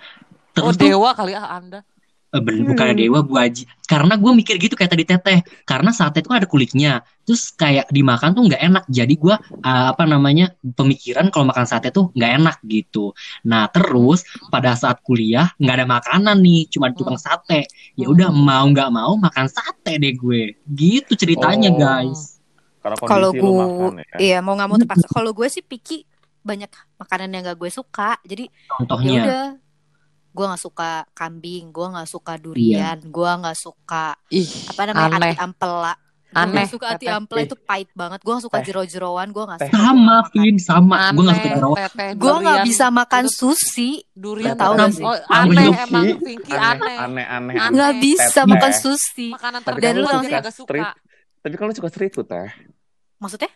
Oh 0.57 0.73
Terus 0.73 0.77
tuh, 0.81 0.89
dewa 0.89 1.13
kali 1.13 1.37
ah 1.37 1.61
Anda. 1.61 1.85
Eh, 2.33 2.41
ben- 2.41 2.65
bukannya 2.65 2.97
dewa, 2.97 3.21
Bu 3.21 3.37
Haji. 3.37 3.69
Karena 3.85 4.17
gue 4.17 4.33
mikir 4.33 4.57
gitu 4.57 4.73
kayak 4.73 4.89
tadi 4.89 5.05
teteh, 5.05 5.39
karena 5.63 5.93
sate 5.93 6.25
itu 6.25 6.33
ada 6.33 6.49
kulitnya, 6.49 6.93
terus 7.23 7.53
kayak 7.53 7.93
dimakan 7.93 8.33
tuh 8.33 8.49
nggak 8.49 8.63
enak. 8.63 8.85
Jadi 8.89 9.15
gue 9.15 9.35
eh, 9.39 9.87
apa 9.93 10.05
namanya 10.05 10.51
pemikiran 10.57 11.29
kalau 11.29 11.45
makan 11.47 11.69
sate 11.69 11.93
tuh 11.93 12.09
nggak 12.17 12.33
enak 12.41 12.57
gitu. 12.65 13.13
Nah 13.45 13.69
terus 13.69 14.25
pada 14.49 14.73
saat 14.73 15.05
kuliah 15.05 15.53
nggak 15.61 15.77
ada 15.77 15.87
makanan 15.87 16.37
nih, 16.41 16.73
cuma 16.73 16.89
tukang 16.91 17.21
sate. 17.21 17.69
Ya 17.95 18.09
udah 18.09 18.33
mau 18.33 18.65
nggak 18.65 18.89
mau 18.89 19.13
makan 19.15 19.47
sate 19.47 20.01
deh 20.01 20.13
gue. 20.13 20.57
Gitu 20.65 21.13
ceritanya 21.13 21.69
Oh. 21.69 21.77
guys. 21.77 22.41
Karena 22.83 22.97
Kalau 22.99 23.31
gue 23.31 23.53
makan 23.53 23.93
ya. 24.01 24.17
iya 24.19 24.39
mau 24.41 24.57
nggak 24.57 24.69
mau 24.69 24.79
terpaksa. 24.81 25.07
Kalau 25.07 25.31
gue 25.31 25.47
sih 25.47 25.63
picky 25.63 26.03
banyak 26.43 26.67
makanan 26.99 27.31
yang 27.31 27.47
gak 27.47 27.55
gue 27.55 27.71
suka. 27.71 28.19
Jadi 28.27 28.51
ya 28.51 28.67
Contohnya. 28.75 29.23
Gue 30.33 30.45
nggak 30.49 30.63
suka 30.63 30.91
kambing, 31.13 31.69
gue 31.69 31.87
nggak 31.93 32.09
suka 32.09 32.33
durian, 32.37 32.99
gue 32.99 33.31
nggak 33.37 33.53
suka 33.55 34.17
Ih, 34.29 34.49
apa 34.73 34.83
namanya 34.89 35.17
Aneh. 35.21 35.33
ati 35.33 35.41
ampela. 35.41 35.95
Gue 36.33 36.41
Aneh, 36.41 36.65
nggak 36.65 36.73
suka 36.73 36.87
ati 36.97 37.07
ampela 37.07 37.41
itu 37.45 37.57
pahit 37.61 37.93
banget. 37.93 38.25
Gue 38.25 38.33
nggak 38.33 38.47
suka 38.49 38.59
jero-jeroan, 38.65 39.29
gue 39.29 39.45
nggak 39.45 39.61
suka. 39.63 39.77
Sama, 39.77 40.17
Vin, 40.33 40.57
sama. 40.57 40.97
Gue 41.13 41.25
gak 41.29 41.37
suka. 41.37 41.77
Teteh. 41.93 42.11
Gue 42.17 42.35
nggak 42.41 42.59
bisa 42.65 42.87
makan 42.89 43.25
sushi. 43.29 43.91
Durian 44.11 44.57
Tahu 44.57 44.73
nggak 44.73 44.91
sih? 44.97 45.05
Oh, 45.05 45.17
aneh 45.29 45.69
emang 45.69 46.05
sih. 46.09 46.17
Pinky 46.17 46.53
Aneh, 46.57 46.97
aneh. 46.97 47.27
aneh. 47.29 47.53
Nggak 47.69 47.93
bisa 48.01 48.41
makan 48.49 48.73
sushi. 48.73 49.29
Dan 49.37 49.61
terbaru 49.61 49.99
lu 50.01 50.09
agak 50.09 50.49
suka. 50.49 50.65
street. 50.73 50.89
Tapi 51.45 51.55
kalau 51.61 51.69
lu 51.69 51.77
suka 51.77 51.91
street 51.93 52.13
food 52.17 52.25
teh. 52.25 52.49
Maksudnya? 53.21 53.53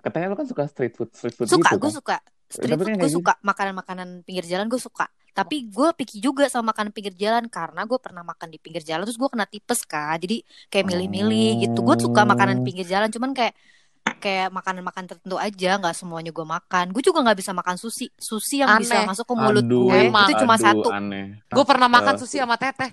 Katanya 0.00 0.26
lu 0.32 0.36
kan 0.36 0.46
suka 0.48 0.64
street 0.66 0.96
food, 0.96 1.12
street 1.12 1.36
food 1.36 1.46
Suka, 1.46 1.70
gitu 1.70 1.78
gue 1.78 1.90
kan. 1.92 1.98
suka. 2.00 2.16
Street 2.48 2.72
Tapi 2.72 2.80
food 2.80 2.88
kan 2.88 2.96
gue 2.98 3.10
suka. 3.12 3.32
Makanan-makanan 3.44 4.08
pinggir 4.24 4.48
jalan 4.48 4.66
gue 4.66 4.80
suka. 4.80 5.06
Tapi 5.34 5.66
gue 5.66 5.88
picky 5.98 6.22
juga 6.22 6.46
sama 6.46 6.70
makanan 6.70 6.94
pinggir 6.94 7.14
jalan 7.18 7.50
karena 7.50 7.82
gue 7.84 7.98
pernah 7.98 8.22
makan 8.22 8.54
di 8.54 8.58
pinggir 8.62 8.86
jalan 8.86 9.02
terus 9.02 9.18
gue 9.18 9.26
kena 9.26 9.50
tipes 9.50 9.82
kan. 9.82 10.14
Jadi 10.16 10.46
kayak 10.70 10.86
milih-milih 10.86 11.66
gitu. 11.66 11.82
Gue 11.82 11.98
suka 11.98 12.22
makanan 12.22 12.62
pinggir 12.62 12.86
jalan 12.86 13.10
cuman 13.10 13.34
kayak 13.34 13.54
kayak 14.20 14.48
makanan-makan 14.52 15.04
tertentu 15.08 15.36
aja 15.40 15.80
nggak 15.80 15.96
semuanya 15.96 16.28
gue 16.28 16.44
makan 16.44 16.92
gue 16.92 17.00
juga 17.00 17.24
nggak 17.24 17.40
bisa 17.40 17.56
makan 17.56 17.80
sushi 17.80 18.12
sushi 18.12 18.60
yang 18.60 18.76
bisa 18.76 19.00
Aneh. 19.00 19.08
masuk 19.08 19.24
ke 19.24 19.34
mulut 19.36 19.64
Aduh, 19.64 19.88
gue 19.88 20.12
Emang. 20.12 20.28
itu 20.28 20.44
cuma 20.44 20.56
aduh, 20.60 20.64
satu. 20.64 20.88
Gue 21.32 21.64
pernah 21.64 21.88
makan 21.88 22.14
sushi 22.20 22.36
sama 22.40 22.56
Teteh. 22.60 22.92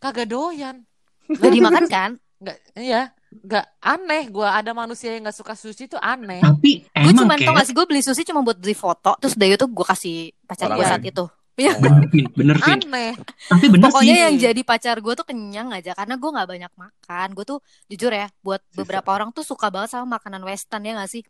Kagak 0.00 0.28
doyan. 0.28 0.84
gak 1.30 1.52
dimakan 1.52 1.84
kan 1.88 2.10
Nggak, 2.40 2.56
iya. 2.80 3.12
Nggak 3.30 3.66
aneh. 3.84 4.22
Gue 4.32 4.48
ada 4.48 4.72
manusia 4.72 5.12
yang 5.12 5.28
nggak 5.28 5.36
suka 5.36 5.52
sushi 5.52 5.92
itu 5.92 6.00
aneh. 6.00 6.40
Tapi 6.40 6.88
gue 6.88 7.12
cuma 7.12 7.36
tau 7.36 7.52
gak 7.52 7.66
sih 7.68 7.76
gue 7.76 7.84
beli 7.84 8.00
sushi 8.00 8.24
cuma 8.24 8.40
buat 8.40 8.56
beli 8.56 8.72
foto 8.72 9.16
terus 9.20 9.36
dari 9.36 9.56
itu 9.56 9.68
gue 9.68 9.86
kasih 9.86 10.32
pacar 10.48 10.72
gue 10.72 10.84
saat 10.84 11.04
itu 11.04 11.24
Iya. 11.60 11.72
bener, 11.82 12.04
Vin, 12.12 12.26
bener 12.38 12.56
Vin. 12.64 12.80
Aneh. 12.80 13.12
Tapi 13.50 13.66
bener 13.74 13.90
Pokoknya 13.90 14.14
sih. 14.16 14.22
yang 14.24 14.34
jadi 14.36 14.60
pacar 14.64 14.96
gue 15.04 15.14
tuh 15.14 15.26
kenyang 15.28 15.68
aja 15.76 15.92
karena 15.92 16.14
gue 16.16 16.30
nggak 16.34 16.48
banyak 16.48 16.72
makan. 16.76 17.28
Gue 17.36 17.44
tuh 17.44 17.58
jujur 17.90 18.12
ya, 18.12 18.26
buat 18.40 18.60
Sisa. 18.72 18.84
beberapa 18.84 19.08
orang 19.16 19.30
tuh 19.36 19.44
suka 19.44 19.66
banget 19.68 19.90
sama 19.92 20.16
makanan 20.16 20.42
western 20.44 20.82
ya 20.84 20.92
gak 21.00 21.10
sih? 21.10 21.22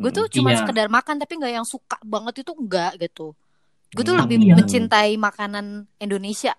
Gue 0.00 0.10
tuh 0.10 0.24
cuma 0.32 0.50
iya. 0.52 0.58
sekedar 0.60 0.86
makan 0.88 1.16
tapi 1.22 1.32
nggak 1.38 1.52
yang 1.62 1.66
suka 1.68 1.96
banget 2.04 2.34
itu 2.46 2.52
enggak 2.56 2.92
gitu. 3.00 3.32
Gue 3.94 4.02
tuh 4.02 4.14
Hmm, 4.14 4.26
lebih 4.26 4.38
iya. 4.42 4.54
mencintai 4.58 5.14
makanan 5.16 5.66
Indonesia. 6.00 6.54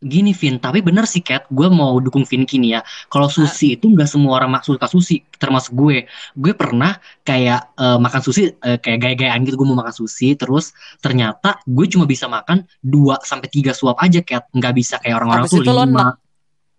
Gini 0.00 0.32
Vin, 0.32 0.56
tapi 0.56 0.80
bener 0.80 1.04
sih 1.04 1.20
Kat, 1.20 1.44
gue 1.52 1.68
mau 1.68 2.00
dukung 2.00 2.24
Vinky 2.24 2.56
nih 2.56 2.70
ya. 2.76 2.80
Kalau 3.12 3.28
sushi 3.28 3.76
itu 3.76 3.84
nggak 3.84 4.08
semua 4.08 4.40
orang 4.40 4.56
mak- 4.56 4.64
suka 4.64 4.88
sushi, 4.88 5.20
termasuk 5.36 5.76
gue. 5.76 6.08
Gue 6.32 6.52
pernah 6.56 6.96
kayak 7.20 7.76
eh, 7.76 7.98
makan 8.00 8.20
sushi 8.24 8.48
eh, 8.48 8.80
kayak 8.80 8.96
gaya-gayaan 8.96 9.44
gitu, 9.44 9.60
gue 9.60 9.68
mau 9.68 9.76
makan 9.76 9.92
sushi, 9.92 10.40
terus 10.40 10.72
ternyata 11.04 11.60
gue 11.68 11.84
cuma 11.92 12.08
bisa 12.08 12.32
makan 12.32 12.64
2 12.80 13.20
sampai 13.20 13.52
tiga 13.52 13.76
suap 13.76 14.00
aja 14.00 14.24
Kat, 14.24 14.48
nggak 14.56 14.72
bisa 14.72 14.96
kayak 15.04 15.20
orang-orang 15.20 15.44
tuh 15.52 15.60
lima. 15.60 16.16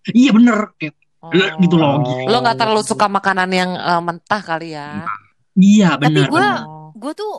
Iya 0.10 0.34
bener, 0.34 0.58
kayak 0.82 0.98
"Lek," 1.30 1.54
gitu 1.62 1.78
loh. 1.78 2.02
Oh. 2.02 2.26
Lo 2.26 2.42
nggak 2.42 2.58
terlalu 2.58 2.82
suka 2.82 3.06
makanan 3.06 3.50
yang 3.54 3.72
eh, 3.78 4.02
mentah 4.02 4.42
kali 4.42 4.74
ya. 4.74 5.06
Iya 5.54 5.94
Tapi 5.94 6.10
bener. 6.10 6.26
gue 6.26 6.42
bener. 6.42 6.66
Oh. 6.66 6.90
gue 6.98 7.14
tuh 7.14 7.34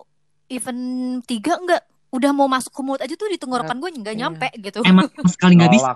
even 0.47 0.79
tiga 1.27 1.59
enggak 1.59 1.83
udah 2.13 2.31
mau 2.31 2.45
masuk 2.47 2.71
ke 2.71 2.81
mulut 2.85 3.01
aja 3.01 3.15
tuh 3.17 3.27
di 3.27 3.41
tenggorokan 3.41 3.77
gue 3.77 3.91
nggak 3.91 4.15
Iya. 4.15 4.21
nyampe 4.21 4.49
gitu. 4.61 4.85
Emang 4.85 5.09
sekali 5.27 5.57
nggak 5.57 5.73
bisa. 5.73 5.91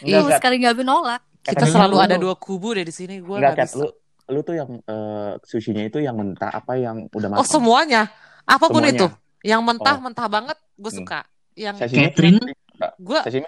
Iya, 0.00 0.24
sekali 0.32 0.56
nggak 0.58 0.80
nolak. 0.80 1.20
Kita 1.40 1.64
selalu 1.64 1.96
lu- 1.96 2.04
ada 2.04 2.16
dua 2.16 2.34
kubu 2.36 2.72
deh 2.72 2.84
di 2.84 2.92
sini. 2.92 3.20
Gue 3.20 3.36
Enggak, 3.36 3.52
nggak 3.54 3.68
bisa. 3.68 3.76
Lu, 3.78 3.88
lu 4.30 4.40
tuh 4.40 4.54
yang 4.56 4.70
eh, 4.80 5.32
sushinya 5.42 5.82
itu 5.82 6.00
yang 6.00 6.16
mentah 6.16 6.48
apa 6.50 6.72
yang 6.74 7.04
udah 7.10 7.28
Oh 7.30 7.44
matang? 7.44 7.48
semuanya, 7.50 8.02
apa 8.44 8.66
pun 8.66 8.80
Semuanya. 8.80 8.96
itu, 8.96 9.06
yang 9.44 9.60
mentah 9.60 9.96
Oh. 9.96 10.02
mentah 10.02 10.26
banget 10.26 10.56
gue 10.74 10.88
Hmm. 10.88 11.00
suka. 11.04 11.20
Yang 11.52 11.74
Sashimi 11.84 12.00
Catherine? 12.08 12.40
gue 12.96 13.20
Sashimi 13.20 13.46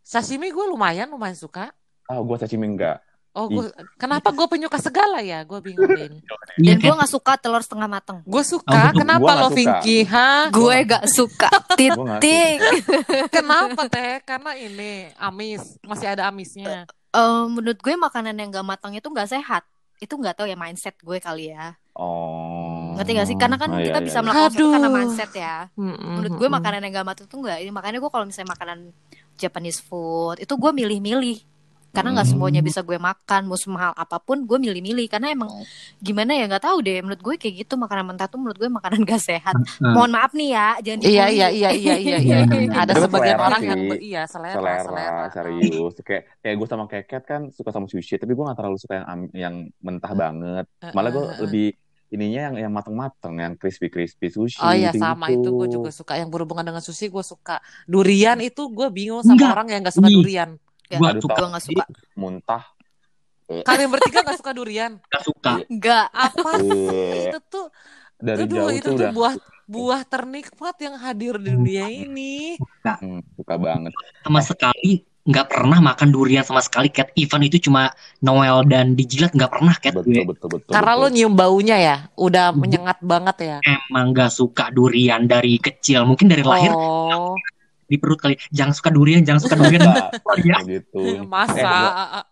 sashimi 0.00 0.48
gue 0.50 0.66
lumayan 0.66 1.10
lumayan 1.10 1.34
suka. 1.34 1.70
Ah, 2.06 2.18
gua 2.18 2.34
sashimi 2.36 2.66
enggak. 2.66 2.98
Oh 3.30 3.46
gue 3.46 3.62
kenapa 3.94 4.30
gue 4.30 4.42
penyuka 4.44 4.74
segala 4.76 5.22
ya? 5.22 5.42
Gue 5.42 5.62
bingung 5.62 5.86
Din. 5.88 6.18
Iya 6.58 6.74
Dan 6.74 6.76
gue 6.76 6.88
Kat. 6.88 6.98
nggak 6.98 7.12
suka 7.12 7.32
telur 7.36 7.62
setengah 7.62 7.86
mateng. 7.86 8.18
Gue 8.24 8.42
Oh, 8.42 8.46
suka. 8.48 8.90
betul. 8.90 8.98
Kenapa 9.00 9.22
Gua 9.24 9.34
lo. 9.36 9.48
Vinky? 9.50 9.98
Hah? 10.04 10.50
Gue 10.50 10.76
gak 10.82 11.04
suka 11.06 11.46
Gua 11.54 11.70
titik. 12.18 12.58
Kenapa 13.28 13.86
teh? 13.86 14.18
Karena 14.20 14.52
ini 14.54 14.92
amis, 15.16 15.78
masih 15.82 16.06
ada 16.08 16.26
amisnya. 16.26 16.90
Eh, 17.10 17.44
menurut 17.46 17.76
gue 17.76 17.94
makanan 17.96 18.34
yang 18.34 18.50
gak 18.50 18.66
matang 18.66 18.92
itu 18.92 19.06
gak 19.06 19.28
sehat. 19.28 19.62
Itu 19.96 20.16
gak 20.16 20.34
tahu 20.34 20.46
ya 20.46 20.56
mindset 20.56 20.96
gue 20.96 21.18
kali 21.18 21.50
ya. 21.50 21.78
Oh. 21.94 22.96
Ngerti 22.96 23.10
gak 23.12 23.28
sih? 23.28 23.36
Karena 23.36 23.54
kan 23.54 23.70
Oh, 23.70 23.78
iya, 23.78 23.86
kita 23.86 23.98
iya, 24.00 24.06
bisa 24.06 24.18
iya. 24.18 24.24
melakukan 24.24 24.50
sesuatu 24.50 24.64
karena 24.66 24.82
Aduh. 24.84 24.96
mindset 24.96 25.32
ya. 25.32 25.56
Mm-mm, 25.72 26.12
Menurut 26.16 26.34
gue 26.34 26.48
makanan 26.50 26.80
yang 26.82 26.92
gak 26.92 27.06
matang 27.06 27.26
tuh 27.26 27.38
nggak 27.38 27.58
ini. 27.60 27.70
Makanya 27.70 27.98
gue 27.98 28.10
kalau 28.10 28.24
misalnya 28.24 28.50
makanan 28.50 28.78
Japanese 29.36 29.78
food 29.78 30.36
itu 30.38 30.50
gue 30.50 30.72
milih-milih. 30.72 31.38
Karena 31.90 32.10
nggak 32.12 32.26
Hmm. 32.26 32.34
semuanya 32.34 32.60
bisa 32.60 32.80
gue 32.80 32.96
makan, 32.96 33.40
mau 33.44 33.54
semahal 33.54 33.90
apa 33.92 34.16
pun 34.16 34.42
gue 34.42 34.58
milih-milih. 34.58 35.06
Karena 35.06 35.30
emang 35.30 35.50
gimana 35.98 36.32
ya 36.32 36.46
nggak 36.46 36.62
tahu 36.62 36.78
deh. 36.80 36.98
Menurut 37.00 37.18
gue 37.20 37.34
kayak 37.36 37.54
gitu 37.60 37.74
makanan 37.74 38.04
mentah 38.06 38.26
tuh 38.26 38.38
menurut 38.38 38.56
gue 38.56 38.68
makanan 38.68 39.02
gak 39.02 39.18
sehat. 39.20 39.54
Nah, 39.78 39.92
Mohon 39.92 40.10
maaf 40.12 40.32
nih 40.32 40.48
ya, 40.50 40.68
jangan 40.80 41.00
Iya 41.02 41.24
iya 41.28 41.48
iya 41.48 41.70
iya 41.70 41.94
iya 41.96 42.16
iya. 42.18 42.36
Ada 42.82 42.92
Itu 42.92 43.00
sebagian 43.04 43.38
orang 43.38 43.60
sih. 43.60 43.68
yang 43.68 43.80
iya 44.00 44.22
selera 44.24 44.54
selera, 44.54 44.82
selera. 44.82 45.24
serius 45.30 45.94
kayak 46.00 46.22
kayak 46.38 46.54
gue 46.56 46.66
sama 46.66 46.84
keket 46.86 47.22
kan 47.24 47.40
suka 47.50 47.70
sama 47.70 47.86
sushi 47.86 48.14
tapi 48.14 48.32
gue 48.32 48.44
gak 48.44 48.54
terlalu 48.54 48.76
suka 48.76 48.94
yang 48.96 49.06
yang 49.32 49.54
mentah 49.80 50.12
banget 50.12 50.66
malah 50.90 51.10
gue 51.10 51.24
lebih 51.40 51.66
ininya 52.08 52.40
yang 52.44 52.56
yang 52.60 52.72
mateng-mateng 52.72 53.34
yang 53.36 53.52
crispy 53.54 53.86
crispy 53.86 54.26
sushi 54.28 54.58
Oh 54.58 54.70
iya 54.70 54.90
gitu 54.90 54.98
sama 55.00 55.28
itu 55.28 55.46
gue 55.48 55.68
juga 55.68 55.90
suka 55.90 56.14
yang 56.14 56.26
berhubungan 56.26 56.62
dengan 56.64 56.80
sushi 56.80 57.06
gue 57.06 57.22
suka 57.22 57.58
durian 57.84 58.38
itu 58.38 58.66
gue 58.66 58.88
bingung 58.88 59.20
sama 59.20 59.34
Enggak. 59.36 59.50
orang 59.52 59.66
yang 59.68 59.80
gak 59.80 59.94
suka 59.94 60.08
Ih. 60.08 60.16
durian 60.16 60.50
Ya, 60.90 60.98
Gua 60.98 61.14
suka. 61.16 61.34
gue 61.36 61.48
nggak 61.48 61.64
suka. 61.64 61.84
muntah. 62.14 62.62
Kalian 63.50 63.90
bertiga 63.90 64.22
gak 64.22 64.38
suka 64.38 64.54
durian? 64.54 64.92
Gak 65.10 65.22
suka. 65.22 65.52
Enggak. 65.66 66.06
apa 66.10 66.50
sih? 66.60 66.86
Eh, 66.86 67.22
itu 67.26 67.38
tuh 67.46 67.66
dari 68.16 68.46
Aduh, 68.46 68.54
jauh 68.62 68.70
itu 68.70 68.86
tuh 68.86 68.94
udah. 68.94 69.10
buah 69.10 69.34
buah 69.66 70.00
ternikmat 70.04 70.76
yang 70.78 70.94
hadir 70.94 71.34
di 71.38 71.50
dunia 71.50 71.86
ini. 71.86 72.54
Hmm, 72.82 73.22
suka 73.34 73.54
banget. 73.54 73.90
Sama 74.22 74.38
sekali 74.38 75.02
nggak 75.20 75.46
pernah 75.46 75.78
makan 75.80 76.10
durian 76.10 76.42
sama 76.42 76.58
sekali. 76.58 76.90
Cat 76.90 77.10
Ivan 77.14 77.42
itu 77.42 77.58
cuma 77.58 77.90
Noel 78.18 78.66
dan 78.66 78.94
dijilat 78.94 79.34
nggak 79.34 79.50
pernah 79.50 79.74
Cat 79.74 79.94
betul 79.94 80.26
betul 80.26 80.48
betul 80.54 80.70
karena 80.70 80.92
betul. 80.94 81.02
lo 81.02 81.14
nyium 81.14 81.34
baunya 81.34 81.76
ya? 81.78 81.96
Udah 82.14 82.50
menyengat 82.50 82.98
banget 83.02 83.36
ya? 83.42 83.56
Emang 83.62 84.10
nggak 84.10 84.30
suka 84.30 84.70
durian 84.70 85.26
dari 85.26 85.58
kecil. 85.58 86.06
Mungkin 86.06 86.30
dari 86.30 86.42
lahir. 86.42 86.70
Oh 86.70 87.34
di 87.90 87.98
perut 87.98 88.16
kali. 88.16 88.38
Jangan 88.48 88.70
suka 88.70 88.88
durian, 88.88 89.20
jangan 89.20 89.42
suka 89.42 89.58
durian. 89.58 89.82
Enggak, 89.82 90.08
Oh, 90.30 90.36
ya, 90.38 90.56
gitu 90.62 91.02
masa 91.26 91.74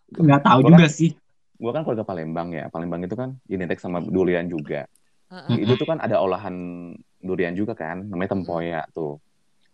Eh, 0.08 0.22
nggak 0.22 0.40
tahu 0.40 0.58
Gua 0.60 0.68
juga 0.70 0.86
kan- 0.86 0.94
sih. 0.94 1.10
gue 1.58 1.70
kan 1.70 1.82
keluarga 1.82 2.06
Palembang 2.06 2.48
ya 2.50 2.70
Palembang 2.70 3.02
itu 3.02 3.12
kan 3.12 3.34
identik 3.44 3.76
sama 3.76 3.98
durian 3.98 4.46
juga 4.46 4.86
Heeh. 5.28 5.66
itu 5.66 5.74
tuh 5.74 5.84
kan 5.84 5.98
ada 5.98 6.16
olahan 6.16 6.54
durian 7.18 7.50
juga 7.52 7.74
kan 7.74 8.06
namanya 8.06 8.30
tempoyak 8.32 8.86
tuh 8.88 9.18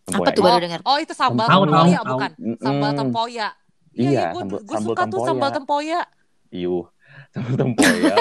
Apa 0.06 0.32
tuh 0.32 0.40
baru 0.42 0.58
dengar? 0.58 0.80
oh 0.82 0.96
itu 0.96 1.12
sambal 1.12 1.44
Tahu, 1.44 1.62
tempoyak 1.62 2.00
tahu. 2.00 2.10
bukan 2.10 2.30
sambal 2.56 2.90
tempoyak 2.94 3.52
Iya, 3.92 4.08
iya, 4.10 4.22
gue 4.26 4.40
sambal- 4.40 4.62
gue 4.64 4.76
suka 4.80 4.96
tuh 4.96 4.96
tempoyak. 4.96 5.28
sambal 5.28 5.50
tempoyak 5.52 6.06
Iuh, 6.50 6.84
sambal 7.30 7.54
tempoyak. 7.54 8.16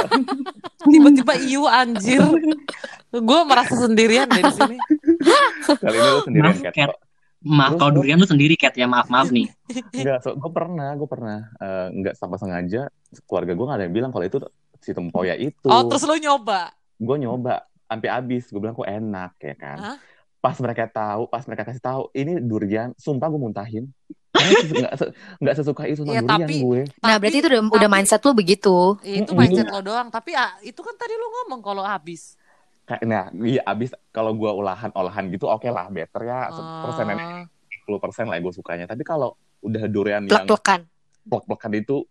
tiba-tiba 0.91 1.33
iu 1.41 1.63
anjir 1.63 2.23
gue 3.09 3.39
merasa 3.43 3.73
sendirian 3.79 4.27
deh 4.27 4.43
di 4.43 4.53
sini 4.53 4.77
Kali 5.63 5.95
ini 5.95 6.03
lu 6.03 6.19
sendirian. 6.21 6.55
Kok- 6.67 6.99
Maaf 7.43 7.75
kalau 7.75 7.91
durian 7.93 8.15
lu 8.15 8.23
sendiri 8.23 8.55
Kat 8.55 8.71
ya 8.73 8.85
maaf 8.85 9.07
maaf 9.07 9.27
nih. 9.27 9.51
Enggak, 9.93 10.19
so, 10.21 10.31
gue 10.33 10.47
pernah, 10.49 10.91
gue 10.93 11.05
pernah. 11.05 11.39
enggak 11.89 12.15
tanpa 12.15 12.35
sengaja, 12.35 12.87
keluarga 13.23 13.51
gue 13.51 13.65
gak 13.65 13.77
ada 13.77 13.83
yang 13.83 13.93
bilang 13.93 14.09
kalau 14.09 14.23
itu 14.23 14.37
si 14.79 14.91
tempoyak 14.91 15.37
itu. 15.37 15.65
oh 15.65 15.83
terus 15.85 16.03
lo 16.03 16.13
nyoba 16.13 16.71
Gue 16.95 17.17
nyoba, 17.17 17.59
sampai 17.85 18.09
habis. 18.09 18.47
Gue 18.47 18.59
bilang 18.59 18.71
kok 18.73 18.87
enak, 18.87 19.31
ya 19.37 19.55
kan. 19.55 19.77
Hah? 19.77 19.97
Pas 20.39 20.55
mereka 20.57 20.87
tahu, 20.87 21.27
pas 21.27 21.43
mereka 21.43 21.63
kasih 21.65 21.79
tahu, 21.79 22.01
ini 22.11 22.39
durian, 22.39 22.95
sumpah 22.95 23.27
gue 23.27 23.41
muntahin. 23.41 23.91
Karena 24.29 24.49
ses- 24.57 24.71
nggak 24.73 24.93
se- 24.97 25.13
nggak 25.37 25.55
sesuka 25.57 25.83
itu 25.85 26.01
sama 26.01 26.09
Iya, 26.09 26.21
durian 26.21 26.39
tapi- 26.41 26.59
gue. 26.59 26.81
Nah, 26.99 27.15
berarti 27.17 27.37
itu 27.37 27.47
udah, 27.47 27.61
udah 27.65 27.75
tapi- 27.81 27.91
mindset 27.93 28.21
lu 28.21 28.31
begitu. 28.33 28.75
itu 29.03 29.31
mindset 29.31 29.67
lo 29.67 29.79
doang 29.79 30.07
tapi 30.09 30.31
ah, 30.33 30.55
itu 30.59 30.79
kan 30.79 30.95
tadi 30.95 31.13
lo 31.13 31.27
ngomong 31.29 31.59
kalau 31.59 31.83
habis 31.83 32.33
Nah, 32.83 33.31
iya 33.47 33.63
abis 33.63 33.95
kalau 34.11 34.35
gue 34.35 34.51
olahan-olahan 34.51 35.31
gitu, 35.31 35.47
oke 35.47 35.67
lah, 35.71 35.87
better 35.87 36.21
ya. 36.27 36.51
Persenannya 36.83 37.23
Ah. 37.23 37.43
10% 37.71 38.25
lah 38.27 38.37
gue 38.43 38.53
sukanya. 38.53 38.85
Tapi 38.91 39.03
kalau 39.07 39.39
udah 39.63 39.83
durian 39.87 40.23
yang 40.23 40.27
Plek-plekan. 40.27 40.83
itu, 41.79 42.03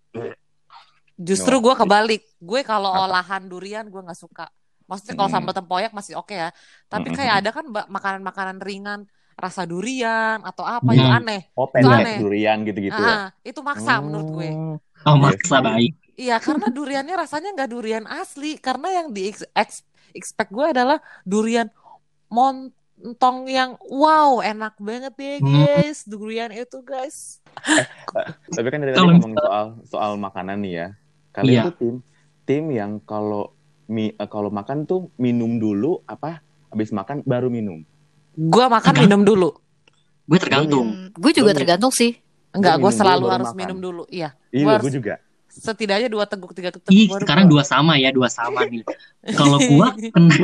Justru 1.21 1.61
gue 1.61 1.75
kebalik. 1.77 2.25
Gue 2.41 2.65
kalau 2.65 2.89
olahan 2.89 3.45
durian 3.45 3.85
gue 3.85 4.01
nggak 4.01 4.17
suka. 4.17 4.49
Maksudnya 4.89 5.15
kalau 5.15 5.29
Mm. 5.29 5.35
sambal 5.37 5.55
tempoyak 5.55 5.93
masih 5.93 6.15
oke 6.19 6.35
ya. 6.35 6.49
Tapi 6.89 7.07
Mm-mm. 7.13 7.17
kayak 7.21 7.35
ada 7.45 7.51
kan 7.53 7.65
makanan-makanan 7.69 8.59
ringan 8.65 9.01
rasa 9.37 9.65
durian 9.65 10.41
atau 10.45 10.65
apa 10.65 10.93
itu 10.93 11.05
Hmm. 11.05 11.17
aneh. 11.21 11.41
oh 11.57 11.69
Itu 11.73 11.89
aneh. 11.89 12.17
durian 12.21 12.59
gitu-gitu 12.65 13.01
ya. 13.01 13.17
Ah, 13.17 13.25
itu 13.45 13.61
maksa 13.65 13.93
menurut 14.01 14.29
gue. 14.29 14.49
Hmm. 14.53 14.77
Oh 15.05 15.17
Iya 15.17 15.25
maksa 15.25 15.57
sih. 15.59 15.65
baik. 15.65 15.93
Iya 16.15 16.37
karena 16.39 16.69
duriannya 16.69 17.15
rasanya 17.15 17.51
nggak 17.53 17.71
durian 17.71 18.05
asli. 18.05 18.57
Karena 18.57 18.89
yang 18.93 19.11
di 19.11 19.29
ex- 19.29 19.49
ex- 19.53 19.85
expect 20.13 20.51
gue 20.51 20.67
adalah 20.67 20.97
durian 21.23 21.73
montong 22.29 23.45
yang 23.47 23.71
wow 23.83 24.41
enak 24.41 24.77
banget 24.79 25.15
ya 25.15 25.35
Hmm. 25.39 25.49
guys. 25.49 25.99
Durian 26.05 26.51
itu 26.51 26.79
guys. 26.81 27.41
Tapi 28.49 28.67
kan 28.67 28.79
dari 28.79 28.93
tadi 28.93 28.99
Kalau 28.99 29.13
ngomongin 29.15 29.39
soal 29.39 29.67
soal 29.85 30.13
makanan 30.17 30.59
nih 30.61 30.75
ya. 30.75 30.89
Kalian 31.31 31.53
Iya. 31.55 31.63
tuh 31.65 31.75
tim 31.75 31.95
tim 32.43 32.65
yang 32.71 33.01
kalau 33.01 33.53
mi 33.87 34.11
eh, 34.11 34.29
kalau 34.29 34.49
makan 34.49 34.85
tuh 34.85 35.09
minum 35.17 35.57
dulu 35.57 36.01
apa 36.05 36.41
habis 36.69 36.91
makan 36.91 37.21
baru 37.23 37.49
minum. 37.49 37.85
Gue 38.33 38.65
makan 38.67 38.95
minum 38.99 39.21
dulu. 39.23 39.53
Gue 40.25 40.39
tergantung. 40.39 40.87
Hmm, 40.87 41.09
gue 41.13 41.33
juga 41.35 41.53
tergantung 41.53 41.91
sih. 41.91 42.17
Enggak, 42.53 42.79
gue 42.79 42.89
selalu 42.91 43.27
harus 43.27 43.49
makan. 43.49 43.59
minum 43.59 43.79
dulu. 43.79 44.03
Iya. 44.09 44.37
Iya, 44.49 44.65
Gua 44.65 44.73
gue 44.75 44.85
harus- 44.85 44.93
juga. 44.95 45.15
Setidaknya 45.53 46.09
dua 46.09 46.25
teguk 46.25 46.51
tiga 46.51 46.73
teguk 46.73 46.89
Ih 46.89 47.07
baru 47.07 47.21
sekarang 47.21 47.45
gua- 47.45 47.61
dua 47.61 47.63
sama 47.63 47.93
ya 47.95 48.09
dua 48.09 48.27
sama 48.27 48.65
nih. 48.65 48.81
Kalau 49.39 49.55
gua 49.61 49.95
kena 49.95 50.35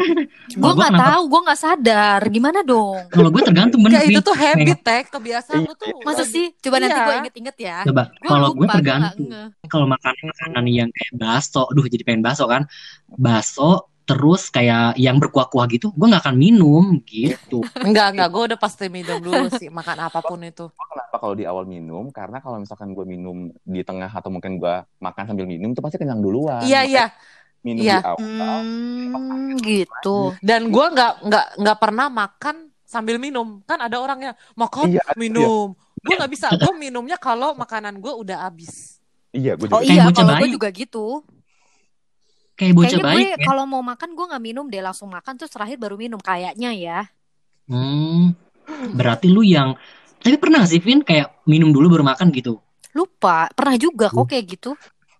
gua 0.54 0.70
nggak 0.70 0.90
kenapa- 0.94 1.02
tahu, 1.10 1.22
gue 1.26 1.40
nggak 1.42 1.58
sadar. 1.58 2.20
Gimana 2.28 2.60
dong? 2.62 2.94
kalau 3.10 3.26
gue 3.28 3.42
tergantung 3.42 3.80
bener 3.82 4.06
Vin. 4.06 4.14
itu 4.14 4.20
tuh 4.22 4.32
habit 4.32 4.78
tag 4.80 5.04
kebiasaan 5.08 5.66
lu 5.66 5.74
tuh. 5.74 5.98
Masa 6.06 6.22
sih? 6.22 6.54
Coba 6.58 6.78
nanti 6.78 6.94
Iya. 6.94 7.02
gue 7.02 7.14
inget-inget 7.18 7.56
ya. 7.58 7.76
Coba 7.82 8.02
kalau 8.22 8.54
nggak 8.54 8.70
tergantung. 8.78 9.26
Kalau 9.66 9.84
makan 9.84 10.14
makanan 10.22 10.64
yang 10.68 10.88
kayak 10.94 11.12
bakso, 11.12 11.66
aduh 11.66 11.84
jadi 11.84 12.06
pengen 12.06 12.22
bakso 12.22 12.46
kan. 12.46 12.70
Bakso 13.10 13.90
terus 14.08 14.48
kayak 14.48 14.96
yang 14.96 15.20
berkuah-kuah 15.20 15.68
gitu, 15.68 15.92
gue 15.92 16.06
nggak 16.08 16.24
akan 16.24 16.36
minum 16.40 16.96
gitu. 17.04 17.60
Enggak, 17.84 18.16
enggak, 18.16 18.28
gue 18.32 18.42
udah 18.48 18.58
pasti 18.58 18.88
minum 18.88 19.20
dulu 19.20 19.52
sih 19.60 19.68
makan 19.68 20.08
apa 20.08 20.24
pun 20.24 20.40
itu. 20.40 20.72
Kenapa 20.72 21.16
kalau 21.20 21.36
di 21.36 21.44
awal 21.44 21.68
minum? 21.68 22.08
Karena 22.08 22.40
kalau 22.40 22.56
misalkan 22.56 22.96
gue 22.96 23.04
minum 23.04 23.52
di 23.68 23.84
tengah 23.84 24.08
atau 24.08 24.32
mungkin 24.32 24.56
gue 24.56 24.74
makan 24.96 25.24
sambil 25.28 25.44
minum 25.44 25.76
itu 25.76 25.84
pasti 25.84 26.00
kenyang 26.00 26.24
duluan. 26.24 26.64
Iya, 26.64 26.88
iya. 26.88 27.06
Minum 27.60 27.84
Iya. 27.84 28.00
di 28.00 28.06
awal. 28.08 28.60
Hmm, 28.64 29.48
gitu. 29.60 30.16
Dan 30.40 30.72
gue 30.72 30.86
nggak 30.88 31.12
nggak 31.28 31.46
nggak 31.60 31.78
pernah 31.78 32.06
makan 32.08 32.56
sambil 32.88 33.20
minum. 33.20 33.60
Kan 33.68 33.84
ada 33.84 34.00
orang 34.00 34.32
yang 34.32 34.34
makan 34.56 34.88
Iya, 34.88 35.04
minum. 35.20 35.76
Gue 36.00 36.14
nggak 36.16 36.32
bisa. 36.32 36.48
Gue 36.56 36.72
minumnya 36.72 37.20
kalau 37.20 37.52
makanan 37.52 38.00
gue 38.00 38.12
udah 38.16 38.48
habis. 38.48 38.96
Iya, 39.36 39.60
gue 39.60 39.68
Oh 39.68 39.84
juga. 39.84 39.84
Kayak 39.84 39.92
iya, 39.92 40.16
kalau 40.16 40.34
gue 40.40 40.50
juga 40.56 40.68
gitu. 40.72 41.06
Kayak 42.58 42.74
bocah 42.74 42.90
Kayaknya 42.90 43.02
gue 43.06 43.22
baik 43.22 43.28
ya. 43.38 43.46
kalau 43.46 43.64
mau 43.70 43.82
makan 43.86 44.10
gue 44.18 44.24
nggak 44.30 44.44
minum 44.44 44.64
deh 44.66 44.82
langsung 44.82 45.08
makan 45.08 45.32
terus 45.38 45.52
terakhir 45.54 45.78
baru 45.78 45.94
minum 45.94 46.18
kayaknya 46.18 46.70
ya. 46.74 46.98
Hmm, 47.68 48.32
berarti 48.98 49.26
lu 49.30 49.42
yang 49.44 49.76
tapi 50.18 50.34
pernah 50.34 50.66
gak 50.66 50.70
sih 50.74 50.82
Vin 50.82 51.00
kayak 51.06 51.46
minum 51.46 51.70
dulu 51.70 51.86
baru 51.94 52.04
makan 52.04 52.34
gitu? 52.34 52.58
Lupa, 52.96 53.46
pernah 53.54 53.78
juga 53.78 54.10
kok 54.10 54.26
kayak 54.26 54.44
gitu. 54.58 54.70